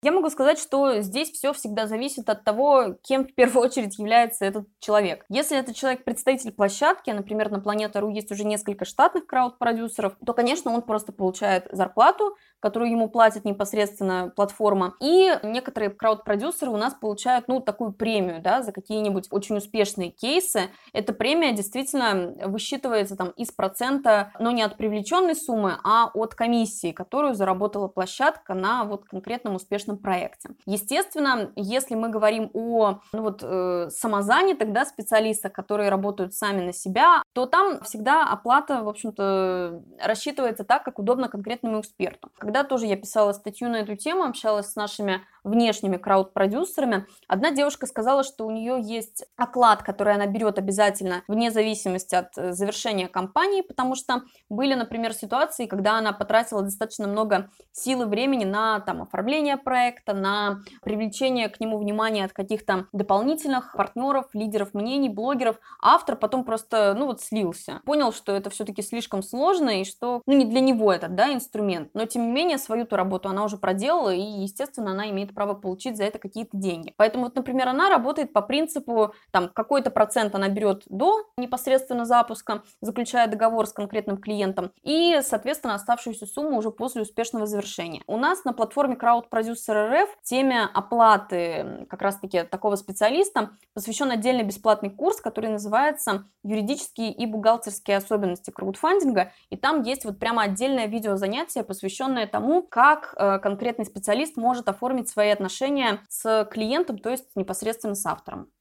Я 0.00 0.12
могу 0.12 0.30
сказать, 0.30 0.60
что 0.60 1.00
здесь 1.00 1.32
все 1.32 1.52
всегда 1.52 1.88
зависит 1.88 2.30
от 2.30 2.44
того, 2.44 2.94
кем 3.02 3.26
в 3.26 3.34
первую 3.34 3.64
очередь 3.64 3.98
является 3.98 4.44
этот 4.44 4.68
человек. 4.78 5.24
Если 5.28 5.58
это 5.58 5.74
человек 5.74 6.04
представитель 6.04 6.52
площадки, 6.52 7.10
например, 7.10 7.50
на 7.50 7.58
Планета.ру 7.58 8.08
есть 8.10 8.30
уже 8.30 8.44
несколько 8.44 8.84
штатных 8.84 9.26
крауд-продюсеров, 9.26 10.14
то, 10.24 10.32
конечно, 10.34 10.72
он 10.72 10.82
просто 10.82 11.12
получает 11.12 11.66
зарплату, 11.72 12.36
которую 12.60 12.92
ему 12.92 13.08
платит 13.08 13.44
непосредственно 13.44 14.32
платформа. 14.34 14.94
И 15.00 15.36
некоторые 15.42 15.90
крауд-продюсеры 15.90 16.70
у 16.70 16.76
нас 16.76 16.94
получают, 16.94 17.48
ну, 17.48 17.60
такую 17.60 17.92
премию, 17.92 18.40
да, 18.40 18.62
за 18.62 18.70
какие-нибудь 18.70 19.26
очень 19.32 19.56
успешные 19.56 20.10
кейсы. 20.10 20.70
Эта 20.92 21.12
премия 21.12 21.52
действительно 21.52 22.34
высчитывается 22.46 23.16
там 23.16 23.30
из 23.30 23.50
процента, 23.50 24.32
но 24.38 24.52
не 24.52 24.62
от 24.62 24.76
привлеченной 24.76 25.34
суммы, 25.34 25.78
а 25.82 26.08
от 26.14 26.36
комиссии, 26.36 26.92
которую 26.92 27.34
заработала 27.34 27.88
площадка 27.88 28.54
на 28.54 28.84
вот 28.84 29.04
конкретном 29.04 29.56
успешном 29.56 29.87
успешном 29.88 29.98
проекте. 29.98 30.50
Естественно, 30.66 31.52
если 31.56 31.94
мы 31.94 32.10
говорим 32.10 32.50
о 32.54 33.00
ну 33.12 33.22
вот, 33.22 33.40
э, 33.42 33.88
самозанятых 33.90 34.72
да, 34.72 34.84
специалистах, 34.84 35.52
которые 35.52 35.88
работают 35.88 36.34
сами 36.34 36.64
на 36.64 36.72
себя, 36.72 37.22
то 37.32 37.46
там 37.46 37.80
всегда 37.82 38.24
оплата, 38.24 38.82
в 38.82 38.88
общем-то, 38.88 39.82
рассчитывается 40.02 40.64
так, 40.64 40.84
как 40.84 40.98
удобно 40.98 41.28
конкретному 41.28 41.80
эксперту. 41.80 42.30
Когда 42.38 42.64
тоже 42.64 42.86
я 42.86 42.96
писала 42.96 43.32
статью 43.32 43.68
на 43.68 43.76
эту 43.76 43.96
тему, 43.96 44.24
общалась 44.24 44.70
с 44.70 44.76
нашими 44.76 45.22
внешними 45.48 45.96
крауд-продюсерами, 45.96 47.06
одна 47.26 47.50
девушка 47.50 47.86
сказала, 47.86 48.22
что 48.22 48.46
у 48.46 48.50
нее 48.50 48.78
есть 48.80 49.24
оклад, 49.36 49.82
который 49.82 50.14
она 50.14 50.26
берет 50.26 50.58
обязательно 50.58 51.22
вне 51.28 51.50
зависимости 51.50 52.14
от 52.14 52.36
э, 52.36 52.52
завершения 52.52 53.08
кампании, 53.08 53.62
потому 53.62 53.94
что 53.94 54.22
были, 54.48 54.74
например, 54.74 55.12
ситуации, 55.12 55.66
когда 55.66 55.98
она 55.98 56.12
потратила 56.12 56.62
достаточно 56.62 57.06
много 57.06 57.50
сил 57.72 58.02
и 58.02 58.06
времени 58.06 58.44
на 58.44 58.80
там, 58.80 59.02
оформление 59.02 59.56
проекта, 59.56 60.14
на 60.14 60.60
привлечение 60.82 61.48
к 61.48 61.60
нему 61.60 61.78
внимания 61.78 62.24
от 62.24 62.32
каких-то 62.32 62.86
дополнительных 62.92 63.72
партнеров, 63.76 64.26
лидеров 64.32 64.74
мнений, 64.74 65.08
блогеров. 65.08 65.56
Автор 65.80 66.16
потом 66.16 66.44
просто, 66.44 66.94
ну 66.96 67.06
вот, 67.06 67.20
слился. 67.20 67.80
Понял, 67.84 68.12
что 68.12 68.32
это 68.32 68.50
все-таки 68.50 68.82
слишком 68.82 69.22
сложно 69.22 69.80
и 69.80 69.84
что, 69.84 70.22
ну, 70.26 70.34
не 70.34 70.44
для 70.44 70.60
него 70.60 70.92
этот, 70.92 71.14
да, 71.14 71.32
инструмент. 71.32 71.90
Но, 71.94 72.04
тем 72.04 72.26
не 72.26 72.32
менее, 72.32 72.58
свою-то 72.58 72.96
работу 72.96 73.28
она 73.28 73.44
уже 73.44 73.56
проделала, 73.56 74.12
и, 74.12 74.20
естественно, 74.20 74.92
она 74.92 75.08
имеет 75.10 75.34
право 75.38 75.54
получить 75.54 75.96
за 75.96 76.02
это 76.02 76.18
какие-то 76.18 76.56
деньги. 76.56 76.92
Поэтому, 76.96 77.26
вот, 77.26 77.36
например, 77.36 77.68
она 77.68 77.88
работает 77.88 78.32
по 78.32 78.42
принципу, 78.42 79.14
там, 79.30 79.48
какой-то 79.48 79.92
процент 79.92 80.34
она 80.34 80.48
берет 80.48 80.82
до 80.86 81.28
непосредственно 81.36 82.04
запуска, 82.04 82.64
заключая 82.80 83.28
договор 83.28 83.68
с 83.68 83.72
конкретным 83.72 84.16
клиентом, 84.16 84.72
и, 84.82 85.20
соответственно, 85.22 85.76
оставшуюся 85.76 86.26
сумму 86.26 86.58
уже 86.58 86.72
после 86.72 87.02
успешного 87.02 87.46
завершения. 87.46 88.02
У 88.08 88.16
нас 88.16 88.44
на 88.44 88.52
платформе 88.52 88.96
Crowd 88.96 89.26
Producer 89.30 89.92
RF 89.92 90.08
теме 90.24 90.62
оплаты 90.74 91.86
как 91.88 92.02
раз-таки 92.02 92.42
такого 92.42 92.74
специалиста 92.74 93.50
посвящен 93.74 94.10
отдельный 94.10 94.42
бесплатный 94.42 94.90
курс, 94.90 95.20
который 95.20 95.50
называется 95.50 96.24
«Юридические 96.42 97.12
и 97.12 97.26
бухгалтерские 97.26 97.98
особенности 97.98 98.50
краудфандинга», 98.50 99.30
и 99.50 99.56
там 99.56 99.82
есть 99.82 100.04
вот 100.04 100.18
прямо 100.18 100.42
отдельное 100.42 100.86
видеозанятие, 100.86 101.62
посвященное 101.62 102.26
тому, 102.26 102.64
как 102.64 103.14
э, 103.16 103.38
конкретный 103.38 103.84
специалист 103.84 104.36
может 104.36 104.68
оформить 104.68 105.08
свои 105.18 105.30
отношения 105.30 105.98
с 106.08 106.48
клиентом, 106.48 106.96
то 106.98 107.10
есть 107.10 107.24
непосредственно 107.34 107.96
с 107.96 108.06
автором. 108.06 108.52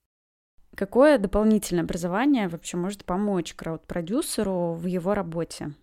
Какое 0.76 1.20
дополнительное 1.20 1.84
образование 1.84 2.48
вообще 2.48 2.78
может 2.78 3.06
помочь 3.06 3.54
крауд-продюсеру 3.54 4.74
в 4.74 4.88
его 4.88 5.14
работе? 5.14 5.76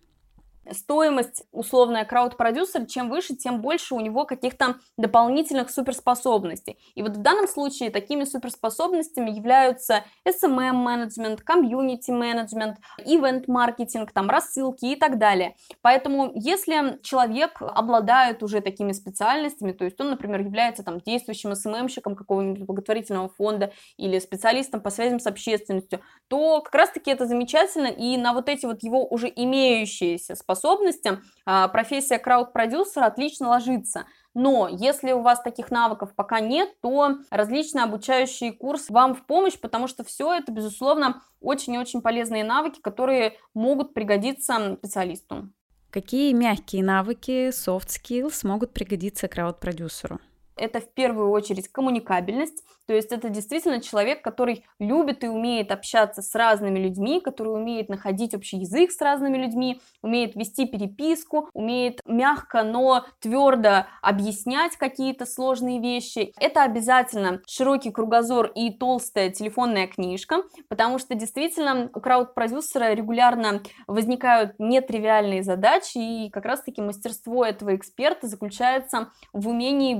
Стоимость 0.71 1.43
условная 1.51 2.05
крауд-продюсер, 2.05 2.85
чем 2.85 3.09
выше, 3.09 3.35
тем 3.35 3.61
больше 3.61 3.95
у 3.95 3.99
него 3.99 4.25
каких-то 4.25 4.75
дополнительных 4.97 5.69
суперспособностей. 5.69 6.77
И 6.95 7.01
вот 7.01 7.17
в 7.17 7.21
данном 7.21 7.47
случае 7.47 7.91
такими 7.91 8.23
суперспособностями 8.23 9.29
являются 9.29 10.03
SMM-менеджмент, 10.27 11.41
комьюнити-менеджмент, 11.41 12.77
ивент-маркетинг, 13.05 14.11
там, 14.11 14.29
рассылки 14.29 14.85
и 14.85 14.95
так 14.95 15.17
далее. 15.17 15.55
Поэтому 15.81 16.31
если 16.33 16.99
человек 17.03 17.61
обладает 17.61 18.43
уже 18.43 18.61
такими 18.61 18.91
специальностями, 18.91 19.71
то 19.71 19.85
есть 19.85 19.99
он, 20.01 20.09
например, 20.09 20.41
является 20.41 20.83
там 20.83 20.99
действующим 20.99 21.51
SMM-щиком 21.51 22.15
какого-нибудь 22.15 22.63
благотворительного 22.63 23.29
фонда 23.29 23.71
или 23.97 24.19
специалистом 24.19 24.81
по 24.81 24.89
связям 24.89 25.19
с 25.19 25.27
общественностью, 25.27 26.01
то 26.27 26.61
как 26.61 26.73
раз-таки 26.75 27.11
это 27.11 27.25
замечательно, 27.25 27.87
и 27.87 28.17
на 28.17 28.33
вот 28.33 28.49
эти 28.49 28.65
вот 28.65 28.83
его 28.83 29.05
уже 29.05 29.31
имеющиеся 29.33 30.35
способности 30.35 30.54
способностям, 30.55 31.21
а, 31.45 31.67
профессия 31.67 32.17
крауд-продюсера 32.17 33.05
отлично 33.05 33.49
ложится. 33.49 34.05
Но 34.33 34.67
если 34.69 35.11
у 35.11 35.21
вас 35.21 35.41
таких 35.41 35.71
навыков 35.71 36.11
пока 36.15 36.39
нет, 36.39 36.69
то 36.81 37.17
различные 37.29 37.83
обучающие 37.83 38.51
курсы 38.51 38.91
вам 38.91 39.15
в 39.15 39.25
помощь, 39.25 39.57
потому 39.59 39.87
что 39.87 40.03
все 40.03 40.33
это, 40.33 40.51
безусловно, 40.51 41.21
очень 41.41 41.75
и 41.75 41.77
очень 41.77 42.01
полезные 42.01 42.43
навыки, 42.43 42.79
которые 42.81 43.37
могут 43.53 43.93
пригодиться 43.93 44.77
специалисту. 44.77 45.49
Какие 45.89 46.33
мягкие 46.33 46.83
навыки, 46.83 47.49
soft 47.49 47.87
skills 47.87 48.45
могут 48.45 48.73
пригодиться 48.73 49.27
крауд-продюсеру? 49.27 50.19
Это 50.55 50.79
в 50.79 50.89
первую 50.93 51.29
очередь 51.31 51.67
коммуникабельность, 51.67 52.63
то 52.87 52.93
есть 52.93 53.11
это 53.11 53.29
действительно 53.29 53.81
человек, 53.81 54.21
который 54.21 54.63
любит 54.79 55.23
и 55.23 55.27
умеет 55.27 55.71
общаться 55.71 56.21
с 56.21 56.35
разными 56.35 56.79
людьми, 56.79 57.19
который 57.19 57.53
умеет 57.53 57.89
находить 57.89 58.35
общий 58.35 58.57
язык 58.57 58.91
с 58.91 59.01
разными 59.01 59.37
людьми, 59.37 59.81
умеет 60.01 60.35
вести 60.35 60.67
переписку, 60.67 61.49
умеет 61.53 62.01
мягко, 62.05 62.63
но 62.63 63.05
твердо 63.19 63.87
объяснять 64.01 64.77
какие-то 64.77 65.25
сложные 65.25 65.79
вещи. 65.79 66.31
Это 66.39 66.63
обязательно 66.63 67.41
широкий 67.47 67.91
кругозор 67.91 68.51
и 68.53 68.71
толстая 68.71 69.31
телефонная 69.31 69.87
книжка, 69.87 70.43
потому 70.69 70.99
что 70.99 71.15
действительно 71.15 71.89
у 71.93 71.99
крауд-продюсера 71.99 72.93
регулярно 72.93 73.61
возникают 73.87 74.53
нетривиальные 74.59 75.41
задачи, 75.41 75.97
и 75.97 76.29
как 76.29 76.45
раз-таки 76.45 76.81
мастерство 76.81 77.43
этого 77.43 77.75
эксперта 77.75 78.27
заключается 78.27 79.09
в 79.33 79.47
умении 79.47 79.95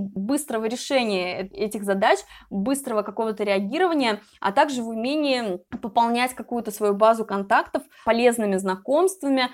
быстрого 0.46 0.66
решения 0.66 1.48
этих 1.48 1.84
задач, 1.84 2.20
быстро 2.50 2.76
быстрого 2.76 3.04
какого-то 3.04 3.44
реагирования, 3.44 4.22
а 4.42 4.52
также 4.52 4.84
в 4.84 4.90
умении 4.90 5.60
пополнять 5.82 6.36
какую-то 6.36 6.72
свою 6.72 6.94
базу 6.94 7.26
контактов 7.26 7.84
полезными 8.04 8.58
знакомствами. 8.58 9.50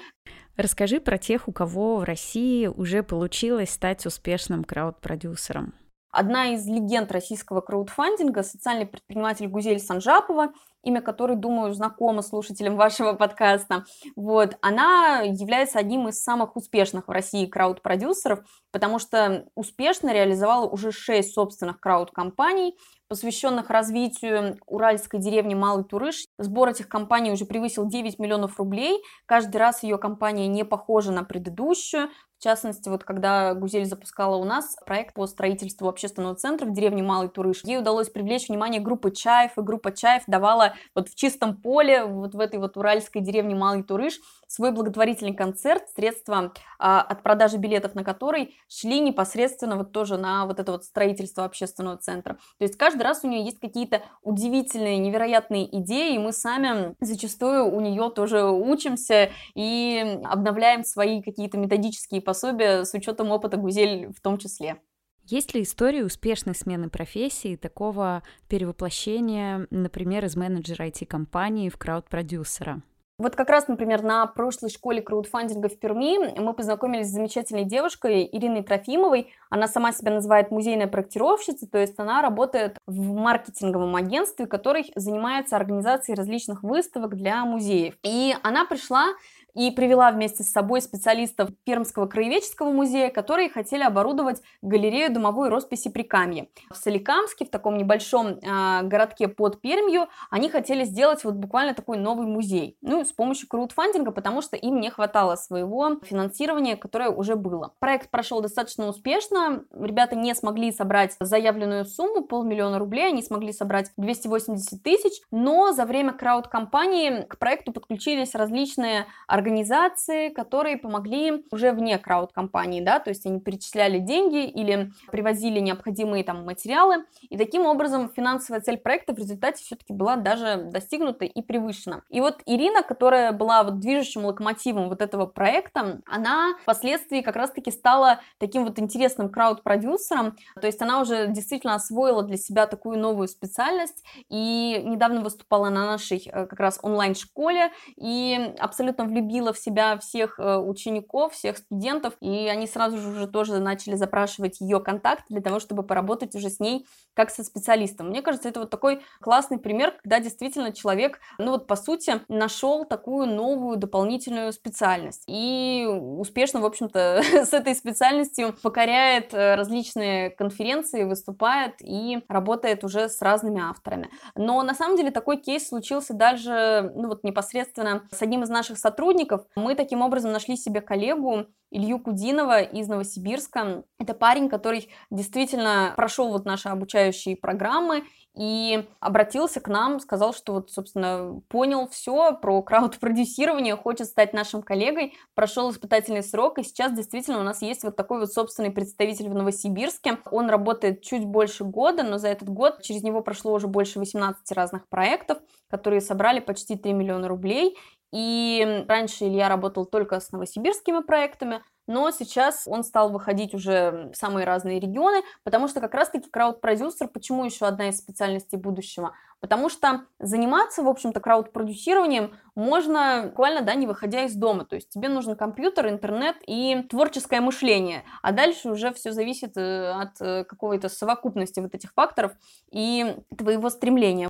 Расскажи 0.58 1.00
про 1.00 1.18
тех, 1.18 1.48
у 1.48 1.54
кого 1.54 1.98
в 1.98 2.04
России 2.04 2.66
уже 2.66 3.04
получилось 3.04 3.70
стать 3.70 4.06
успешным 4.06 4.64
крауд-продюсером. 4.64 5.74
Одна 6.12 6.54
из 6.54 6.68
легенд 6.68 7.10
российского 7.12 7.62
краудфандинга, 7.62 8.44
социальный 8.44 8.86
предприниматель 8.86 9.48
Гузель 9.48 9.80
Санжапова, 9.80 10.52
имя 10.84 11.02
которой, 11.02 11.36
думаю, 11.36 11.74
знакомо 11.74 12.22
слушателям 12.22 12.76
вашего 12.76 13.14
подкаста, 13.14 13.86
вот, 14.16 14.58
она 14.62 15.22
является 15.22 15.80
одним 15.80 16.08
из 16.08 16.22
самых 16.22 16.56
успешных 16.56 17.08
в 17.08 17.12
России 17.12 17.46
крауд-продюсеров, 17.46 18.40
потому 18.72 19.00
что 19.00 19.46
успешно 19.56 20.14
реализовала 20.14 20.68
уже 20.68 20.92
шесть 20.92 21.34
собственных 21.34 21.80
крауд-компаний, 21.80 22.76
посвященных 23.12 23.70
развитию 23.70 24.58
уральской 24.68 25.20
деревни 25.20 25.54
Малый 25.54 25.84
Турыш. 25.84 26.28
Сбор 26.38 26.70
этих 26.70 26.88
компаний 26.88 27.34
уже 27.34 27.44
превысил 27.44 27.86
9 27.86 28.20
миллионов 28.20 28.58
рублей. 28.58 29.04
Каждый 29.26 29.58
раз 29.58 29.84
ее 29.84 29.98
компания 29.98 30.48
не 30.48 30.64
похожа 30.64 31.12
на 31.12 31.26
предыдущую. 31.26 32.08
В 32.42 32.44
частности, 32.44 32.90
вот 32.90 33.04
когда 33.04 33.54
Гузель 33.54 33.86
запускала 33.86 34.36
у 34.36 34.46
нас 34.46 34.76
проект 34.88 35.14
по 35.14 35.28
строительству 35.28 35.88
общественного 35.88 36.34
центра 36.34 36.66
в 36.66 36.74
деревне 36.74 37.04
Малый 37.04 37.30
Турыш, 37.30 37.64
ей 37.64 37.78
удалось 37.78 38.10
привлечь 38.10 38.50
внимание 38.50 38.82
группы 38.82 39.12
Чаев, 39.12 39.60
и 39.60 39.62
группа 39.62 39.92
Чаев 39.92 40.24
давала 40.26 40.74
вот 40.96 41.08
в 41.08 41.14
чистом 41.14 41.56
поле, 41.56 42.04
вот 42.04 42.34
в 42.34 42.40
этой 42.40 42.60
вот 42.60 42.78
уральской 42.78 43.22
деревне 43.22 43.54
Малый 43.54 43.84
Турыш, 43.84 44.20
свой 44.48 44.72
благотворительный 44.72 45.36
концерт, 45.36 45.84
средства 45.96 46.52
а, 46.80 47.02
от 47.02 47.22
продажи 47.22 47.58
билетов 47.58 47.94
на 47.94 48.04
который 48.04 48.56
шли 48.68 49.02
непосредственно 49.02 49.76
вот 49.76 49.92
тоже 49.92 50.18
на 50.18 50.48
вот 50.48 50.60
это 50.60 50.72
вот 50.72 50.84
строительство 50.84 51.46
общественного 51.46 51.98
центра. 51.98 52.40
То 52.58 52.64
есть 52.64 52.76
каждый 52.76 53.01
раз 53.02 53.24
у 53.24 53.28
нее 53.28 53.44
есть 53.44 53.60
какие-то 53.60 54.02
удивительные, 54.22 54.98
невероятные 54.98 55.66
идеи, 55.80 56.16
и 56.16 56.20
мы 56.20 56.34
сами 56.34 56.96
зачастую 57.00 57.66
у 57.66 57.80
нее 57.82 58.10
тоже 58.10 58.44
учимся 58.46 59.30
и 59.56 60.20
обновляем 60.24 60.84
свои 60.84 61.22
какие-то 61.22 61.58
методические 61.58 62.22
пособия 62.22 62.84
с 62.84 62.94
учетом 62.94 63.32
опыта 63.32 63.58
Гузель 63.58 64.12
в 64.14 64.22
том 64.22 64.38
числе. 64.38 64.78
Есть 65.24 65.54
ли 65.54 65.62
истории 65.62 66.02
успешной 66.02 66.56
смены 66.56 66.90
профессии, 66.90 67.56
такого 67.56 68.24
перевоплощения, 68.48 69.68
например, 69.70 70.26
из 70.26 70.36
менеджера 70.36 70.88
IT-компании 70.88 71.70
в 71.70 71.78
крауд-продюсера? 71.78 72.82
Вот 73.22 73.36
как 73.36 73.52
раз, 73.52 73.68
например, 73.68 74.02
на 74.02 74.26
прошлой 74.26 74.72
школе 74.72 75.00
краудфандинга 75.00 75.70
в 75.70 75.78
Перми 75.78 76.40
мы 76.40 76.56
познакомились 76.56 77.06
с 77.06 77.12
замечательной 77.12 77.66
девушкой 77.66 78.28
Ириной 78.32 78.64
Трофимовой. 78.64 79.32
Она 79.52 79.68
сама 79.68 79.92
себя 79.92 80.12
называет 80.12 80.50
музейная 80.50 80.88
проектировщица, 80.88 81.70
то 81.70 81.78
есть 81.78 82.00
она 82.00 82.24
работает 82.24 82.80
в 82.88 83.14
маркетинговом 83.14 83.96
агентстве, 83.96 84.48
который 84.48 84.92
занимается 84.96 85.56
организацией 85.56 86.16
различных 86.16 86.64
выставок 86.64 87.16
для 87.16 87.46
музеев. 87.46 87.94
И 88.02 88.36
она 88.42 88.66
пришла 88.66 89.10
и 89.54 89.72
привела 89.72 90.12
вместе 90.12 90.44
с 90.44 90.52
собой 90.52 90.82
специалистов 90.82 91.50
Пермского 91.64 92.08
краеведческого 92.08 92.72
музея, 92.72 93.10
которые 93.10 93.50
хотели 93.50 93.84
оборудовать 93.84 94.42
галерею 94.62 95.14
домовой 95.14 95.50
росписи 95.50 95.90
при 95.90 96.04
Камье. 96.04 96.48
В 96.70 96.78
Соликамске, 96.78 97.46
в 97.46 97.50
таком 97.50 97.78
небольшом 97.78 98.40
э, 98.40 98.84
городке 98.84 99.28
под 99.28 99.62
Пермью, 99.62 100.08
они 100.30 100.50
хотели 100.50 100.84
сделать 100.84 101.24
вот 101.24 101.36
буквально 101.36 101.74
такой 101.74 101.98
новый 101.98 102.28
музей. 102.28 102.78
Ну, 102.82 103.04
с 103.06 103.12
помощью 103.12 103.48
краудфандинга, 103.48 104.12
потому 104.12 104.42
что 104.42 104.56
им 104.56 104.80
не 104.80 104.90
хватало 104.90 105.36
своего 105.36 106.00
финансирования, 106.04 106.76
которое 106.76 107.10
уже 107.10 107.36
было. 107.36 107.74
Проект 107.80 108.10
прошел 108.10 108.42
достаточно 108.42 108.88
успешно. 108.88 109.64
Ребята 109.74 110.16
не 110.16 110.34
смогли 110.36 110.72
собрать 110.72 111.16
заявленную 111.20 111.86
сумму, 111.86 112.24
полмиллиона 112.24 112.80
рублей, 112.80 113.08
они 113.08 113.22
смогли 113.22 113.54
собрать 113.54 113.92
280 113.98 114.82
тысяч, 114.84 115.22
но 115.32 115.72
за 115.72 115.86
время 115.86 116.14
крауд-компании 116.14 117.26
к 117.28 117.38
проекту 117.38 117.72
подключились 117.72 118.36
различные 118.36 119.06
организации, 119.28 119.41
организации, 119.42 120.30
которые 120.30 120.78
помогли 120.78 121.44
уже 121.52 121.72
вне 121.72 121.98
крауд-компании, 121.98 122.82
да, 122.82 123.00
то 123.00 123.10
есть 123.10 123.26
они 123.26 123.40
перечисляли 123.40 123.98
деньги 123.98 124.46
или 124.46 124.92
привозили 125.12 125.60
необходимые 125.60 126.24
там 126.24 126.46
материалы, 126.46 127.06
и 127.30 127.38
таким 127.38 127.66
образом 127.66 128.12
финансовая 128.16 128.62
цель 128.62 128.78
проекта 128.78 129.14
в 129.14 129.18
результате 129.18 129.64
все-таки 129.64 129.94
была 129.94 130.16
даже 130.16 130.70
достигнута 130.72 131.26
и 131.26 131.42
превышена. 131.42 132.04
И 132.10 132.22
вот 132.22 132.42
Ирина, 132.46 132.84
которая 132.84 133.32
была 133.32 133.64
вот 133.64 133.80
движущим 133.80 134.26
локомотивом 134.26 134.90
вот 134.90 135.02
этого 135.02 135.26
проекта, 135.26 136.02
она 136.06 136.56
впоследствии 136.62 137.22
как 137.22 137.36
раз-таки 137.36 137.72
стала 137.72 138.20
таким 138.38 138.66
вот 138.66 138.78
интересным 138.78 139.30
крауд-продюсером, 139.30 140.38
то 140.60 140.68
есть 140.68 140.82
она 140.82 141.02
уже 141.02 141.28
действительно 141.28 141.76
освоила 141.76 142.22
для 142.22 142.38
себя 142.38 142.68
такую 142.68 143.00
новую 143.00 143.28
специальность 143.28 144.04
и 144.30 144.82
недавно 144.86 145.22
выступала 145.22 145.70
на 145.70 145.86
нашей 145.88 146.22
э, 146.26 146.46
как 146.46 146.60
раз 146.60 146.80
онлайн-школе. 146.84 147.72
И 147.96 148.54
абсолютно 148.60 149.06
влюбилась 149.06 149.31
влюбила 149.32 149.54
в 149.54 149.58
себя 149.58 149.98
всех 149.98 150.40
э, 150.40 150.58
учеников, 150.58 151.34
всех 151.34 151.58
студентов, 151.58 152.14
и 152.20 152.48
они 152.48 152.68
сразу 152.68 152.98
же 152.98 153.10
уже 153.10 153.28
тоже 153.28 153.60
начали 153.60 153.96
запрашивать 153.96 154.60
ее 154.60 154.80
контакт 154.80 155.24
для 155.30 155.42
того, 155.42 155.60
чтобы 155.60 155.84
поработать 155.84 156.36
уже 156.36 156.50
с 156.50 156.60
ней 156.60 156.86
как 157.14 157.30
со 157.30 157.44
специалистом. 157.44 158.10
Мне 158.10 158.22
кажется, 158.22 158.50
это 158.50 158.62
вот 158.62 158.70
такой 158.70 159.02
классный 159.22 159.58
пример, 159.58 159.94
когда 160.04 160.20
действительно 160.20 160.72
человек, 160.72 161.20
ну 161.38 161.52
вот 161.52 161.68
по 161.68 161.76
сути, 161.76 162.22
нашел 162.28 162.86
такую 162.86 163.28
новую 163.28 163.78
дополнительную 163.78 164.54
специальность 164.54 165.24
и 165.28 165.88
успешно, 165.88 166.62
в 166.62 166.66
общем-то, 166.66 167.22
с 167.34 167.54
этой 167.54 167.76
специальностью 167.76 168.56
покоряет 168.62 169.34
э, 169.34 169.56
различные 169.56 170.30
конференции, 170.30 171.04
выступает 171.04 171.76
и 171.82 172.24
работает 172.28 172.84
уже 172.84 173.10
с 173.10 173.22
разными 173.22 173.62
авторами. 173.62 174.10
Но 174.36 174.62
на 174.64 174.74
самом 174.74 174.98
деле 174.98 175.12
такой 175.12 175.38
кейс 175.38 175.68
случился 175.68 176.14
даже, 176.14 176.92
ну 176.96 177.08
вот 177.08 177.24
непосредственно 177.24 178.08
с 178.12 178.22
одним 178.22 178.44
из 178.44 178.50
наших 178.50 178.78
сотрудников. 178.78 179.21
Мы 179.56 179.76
таким 179.76 180.02
образом 180.02 180.32
нашли 180.32 180.56
себе 180.56 180.82
коллегу, 180.82 181.48
Илью 181.72 182.00
Кудинова 182.00 182.62
из 182.62 182.88
Новосибирска. 182.90 183.84
Это 183.98 184.14
парень, 184.14 184.50
который 184.50 184.90
действительно 185.10 185.94
прошел 185.96 186.30
вот 186.32 186.46
наши 186.46 186.68
обучающие 186.68 187.38
программы 187.38 188.04
и 188.36 188.88
обратился 189.00 189.62
к 189.62 189.70
нам, 189.70 190.00
сказал, 190.00 190.34
что 190.34 190.54
вот, 190.54 190.72
собственно, 190.72 191.42
понял 191.50 191.88
все 191.88 192.34
про 192.34 192.62
крауд-продюсирование, 192.62 193.78
хочет 193.78 194.08
стать 194.08 194.34
нашим 194.34 194.62
коллегой, 194.62 195.14
прошел 195.34 195.72
испытательный 195.72 196.24
срок, 196.24 196.60
и 196.60 196.64
сейчас 196.64 196.94
действительно 196.94 197.40
у 197.40 197.44
нас 197.44 197.62
есть 197.62 197.84
вот 197.84 197.96
такой 197.96 198.20
вот 198.20 198.32
собственный 198.32 198.72
представитель 198.72 199.30
в 199.30 199.34
Новосибирске. 199.34 200.18
Он 200.30 200.50
работает 200.50 201.02
чуть 201.02 201.26
больше 201.26 201.64
года, 201.64 202.04
но 202.04 202.18
за 202.18 202.30
этот 202.30 202.50
год 202.50 202.82
через 202.82 203.02
него 203.04 203.22
прошло 203.22 203.54
уже 203.54 203.68
больше 203.68 204.00
18 204.00 204.52
разных 204.52 204.88
проектов, 204.90 205.40
которые 205.70 206.02
собрали 206.02 206.40
почти 206.40 206.76
3 206.76 206.94
миллиона 206.94 207.30
рублей, 207.30 207.78
и 208.12 208.86
раньше 208.88 209.26
Илья 209.26 209.50
работал 209.50 209.86
только 209.86 210.20
с 210.20 210.32
новосибирскими 210.32 211.02
проектами, 211.02 211.62
но 211.88 212.12
сейчас 212.12 212.68
он 212.68 212.84
стал 212.84 213.12
выходить 213.12 213.54
уже 213.54 214.12
в 214.14 214.16
самые 214.16 214.46
разные 214.46 214.80
регионы, 214.80 215.24
потому 215.44 215.68
что 215.68 215.82
как 215.82 215.94
раз-таки 215.94 216.30
крауд-продюсер, 216.30 217.08
почему 217.08 217.44
еще 217.44 217.66
одна 217.66 217.90
из 217.90 217.98
специальностей 217.98 218.58
будущего? 218.58 219.14
Потому 219.40 219.70
что 219.70 220.06
заниматься, 220.20 220.84
в 220.84 220.88
общем-то, 220.88 221.20
крауд-продюсированием 221.20 222.36
можно 222.56 223.24
буквально, 223.26 223.62
да, 223.62 223.74
не 223.74 223.88
выходя 223.88 224.24
из 224.26 224.36
дома. 224.36 224.66
То 224.66 224.76
есть 224.76 224.90
тебе 224.90 225.10
нужен 225.10 225.36
компьютер, 225.36 225.90
интернет 225.90 226.38
и 226.46 226.84
творческое 226.90 227.42
мышление. 227.42 228.04
А 228.22 228.32
дальше 228.32 228.70
уже 228.70 228.94
все 228.94 229.12
зависит 229.12 229.58
э, 229.58 229.92
от 229.92 230.22
э, 230.22 230.46
какой-то 230.46 230.88
совокупности 230.88 231.60
вот 231.60 231.74
этих 231.74 231.94
факторов 231.94 232.34
и 232.72 233.18
твоего 233.36 233.70
стремления. 233.70 234.30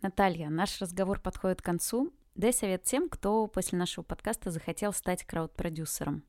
Наталья, 0.00 0.48
наш 0.48 0.80
разговор 0.80 1.20
подходит 1.20 1.60
к 1.60 1.64
концу. 1.64 2.12
Дай 2.34 2.52
совет 2.52 2.84
тем, 2.84 3.08
кто 3.08 3.46
после 3.46 3.78
нашего 3.78 4.04
подкаста 4.04 4.50
захотел 4.50 4.92
стать 4.92 5.24
крауд-продюсером. 5.24 6.24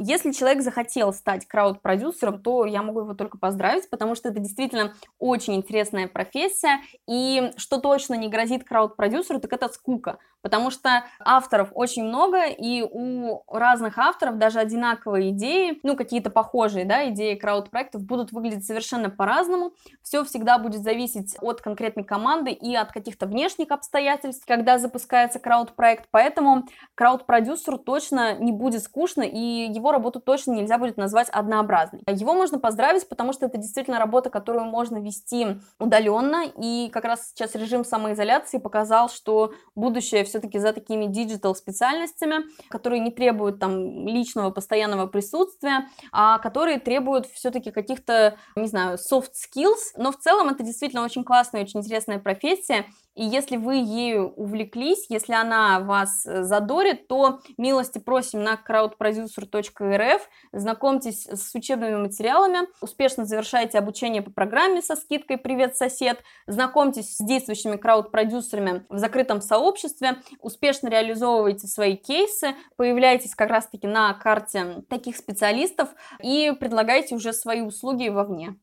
Если 0.00 0.32
человек 0.32 0.62
захотел 0.62 1.12
стать 1.12 1.46
крауд-продюсером, 1.46 2.42
то 2.42 2.64
я 2.64 2.82
могу 2.82 3.00
его 3.00 3.14
только 3.14 3.38
поздравить, 3.38 3.88
потому 3.90 4.16
что 4.16 4.28
это 4.28 4.40
действительно 4.40 4.94
очень 5.18 5.54
интересная 5.54 6.08
профессия, 6.08 6.80
и 7.08 7.52
что 7.56 7.80
точно 7.80 8.14
не 8.14 8.28
грозит 8.28 8.64
крауд-продюсеру, 8.64 9.40
так 9.40 9.52
это 9.52 9.68
скука, 9.68 10.18
потому 10.44 10.70
что 10.70 11.04
авторов 11.18 11.70
очень 11.72 12.04
много, 12.04 12.44
и 12.44 12.82
у 12.82 13.42
разных 13.48 13.96
авторов 13.96 14.36
даже 14.36 14.60
одинаковые 14.60 15.30
идеи, 15.30 15.80
ну, 15.82 15.96
какие-то 15.96 16.28
похожие, 16.28 16.84
да, 16.84 17.08
идеи 17.08 17.34
крауд-проектов 17.34 18.02
будут 18.02 18.30
выглядеть 18.30 18.66
совершенно 18.66 19.08
по-разному, 19.08 19.72
все 20.02 20.22
всегда 20.22 20.58
будет 20.58 20.82
зависеть 20.82 21.34
от 21.40 21.62
конкретной 21.62 22.04
команды 22.04 22.50
и 22.50 22.76
от 22.76 22.92
каких-то 22.92 23.24
внешних 23.24 23.70
обстоятельств, 23.70 24.44
когда 24.46 24.76
запускается 24.76 25.38
крауд-проект, 25.38 26.08
поэтому 26.10 26.64
крауд-продюсеру 26.94 27.78
точно 27.78 28.34
не 28.34 28.52
будет 28.52 28.82
скучно, 28.82 29.22
и 29.22 29.38
его 29.72 29.92
работу 29.92 30.20
точно 30.20 30.52
нельзя 30.52 30.76
будет 30.76 30.98
назвать 30.98 31.30
однообразной. 31.30 32.02
Его 32.06 32.34
можно 32.34 32.58
поздравить, 32.58 33.08
потому 33.08 33.32
что 33.32 33.46
это 33.46 33.56
действительно 33.56 33.98
работа, 33.98 34.28
которую 34.28 34.66
можно 34.66 34.98
вести 34.98 35.56
удаленно, 35.78 36.44
и 36.44 36.90
как 36.92 37.06
раз 37.06 37.30
сейчас 37.30 37.54
режим 37.54 37.82
самоизоляции 37.82 38.58
показал, 38.58 39.08
что 39.08 39.54
будущее 39.74 40.22
все-таки 40.34 40.58
за 40.58 40.72
такими 40.72 41.06
digital 41.06 41.54
специальностями, 41.54 42.44
которые 42.68 42.98
не 42.98 43.12
требуют 43.12 43.60
там 43.60 44.08
личного 44.08 44.50
постоянного 44.50 45.06
присутствия, 45.06 45.88
а 46.10 46.38
которые 46.38 46.80
требуют 46.80 47.26
все-таки 47.26 47.70
каких-то, 47.70 48.36
не 48.56 48.66
знаю, 48.66 48.98
soft 48.98 49.30
skills, 49.34 49.94
но 49.96 50.10
в 50.10 50.18
целом 50.18 50.48
это 50.48 50.64
действительно 50.64 51.04
очень 51.04 51.22
классная, 51.22 51.62
очень 51.62 51.80
интересная 51.80 52.18
профессия, 52.18 52.86
и 53.14 53.24
если 53.24 53.56
вы 53.56 53.76
ею 53.76 54.32
увлеклись, 54.34 55.06
если 55.08 55.34
она 55.34 55.80
вас 55.80 56.26
э, 56.26 56.42
задорит, 56.42 57.06
то 57.06 57.40
милости 57.56 57.98
просим 57.98 58.42
на 58.42 58.54
crowdproducer.rf, 58.54 60.20
знакомьтесь 60.52 61.26
с 61.26 61.54
учебными 61.54 61.96
материалами, 61.96 62.68
успешно 62.80 63.24
завершайте 63.24 63.78
обучение 63.78 64.22
по 64.22 64.32
программе 64.32 64.82
со 64.82 64.96
скидкой 64.96 65.38
«Привет, 65.38 65.76
сосед», 65.76 66.22
знакомьтесь 66.46 67.16
с 67.16 67.24
действующими 67.24 67.76
крауд-продюсерами 67.76 68.84
в 68.88 68.98
закрытом 68.98 69.40
сообществе, 69.40 70.16
успешно 70.40 70.88
реализовывайте 70.88 71.68
свои 71.68 71.96
кейсы, 71.96 72.54
появляйтесь 72.76 73.34
как 73.34 73.50
раз-таки 73.50 73.86
на 73.86 74.12
карте 74.14 74.82
таких 74.90 75.16
специалистов 75.16 75.88
и 76.20 76.52
предлагайте 76.58 77.14
уже 77.14 77.32
свои 77.32 77.60
услуги 77.60 78.08
вовне. 78.08 78.56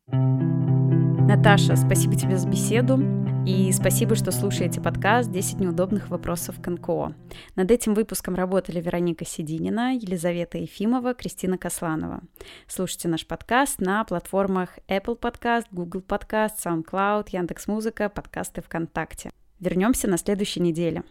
Наташа, 1.34 1.78
спасибо 1.78 2.18
тебе 2.18 2.38
за 2.38 2.46
беседу. 2.46 3.00
И 3.48 3.72
спасибо, 3.72 4.16
что 4.16 4.34
слушаете 4.34 4.82
подкаст 4.82 5.30
«10 5.30 5.62
неудобных 5.62 6.10
вопросов 6.10 6.62
к 6.62 6.70
НКО». 6.70 7.16
Над 7.56 7.72
этим 7.72 7.94
выпуском 7.94 8.36
работали 8.36 8.82
Вероника 8.82 9.24
Сидинина, 9.24 9.96
Елизавета 9.96 10.58
Ефимова, 10.58 11.14
Кристина 11.14 11.58
Косланова. 11.58 12.20
Слушайте 12.68 13.08
наш 13.08 13.26
подкаст 13.26 13.80
на 13.80 14.04
платформах 14.04 14.78
Apple 14.90 15.18
Podcast, 15.18 15.68
Google 15.72 16.02
Podcast, 16.02 16.56
SoundCloud, 16.66 17.30
Яндекс.Музыка, 17.32 18.10
подкасты 18.10 18.62
ВКонтакте. 18.62 19.32
Вернемся 19.62 20.10
на 20.10 20.18
следующей 20.18 20.60
неделе. 20.60 21.02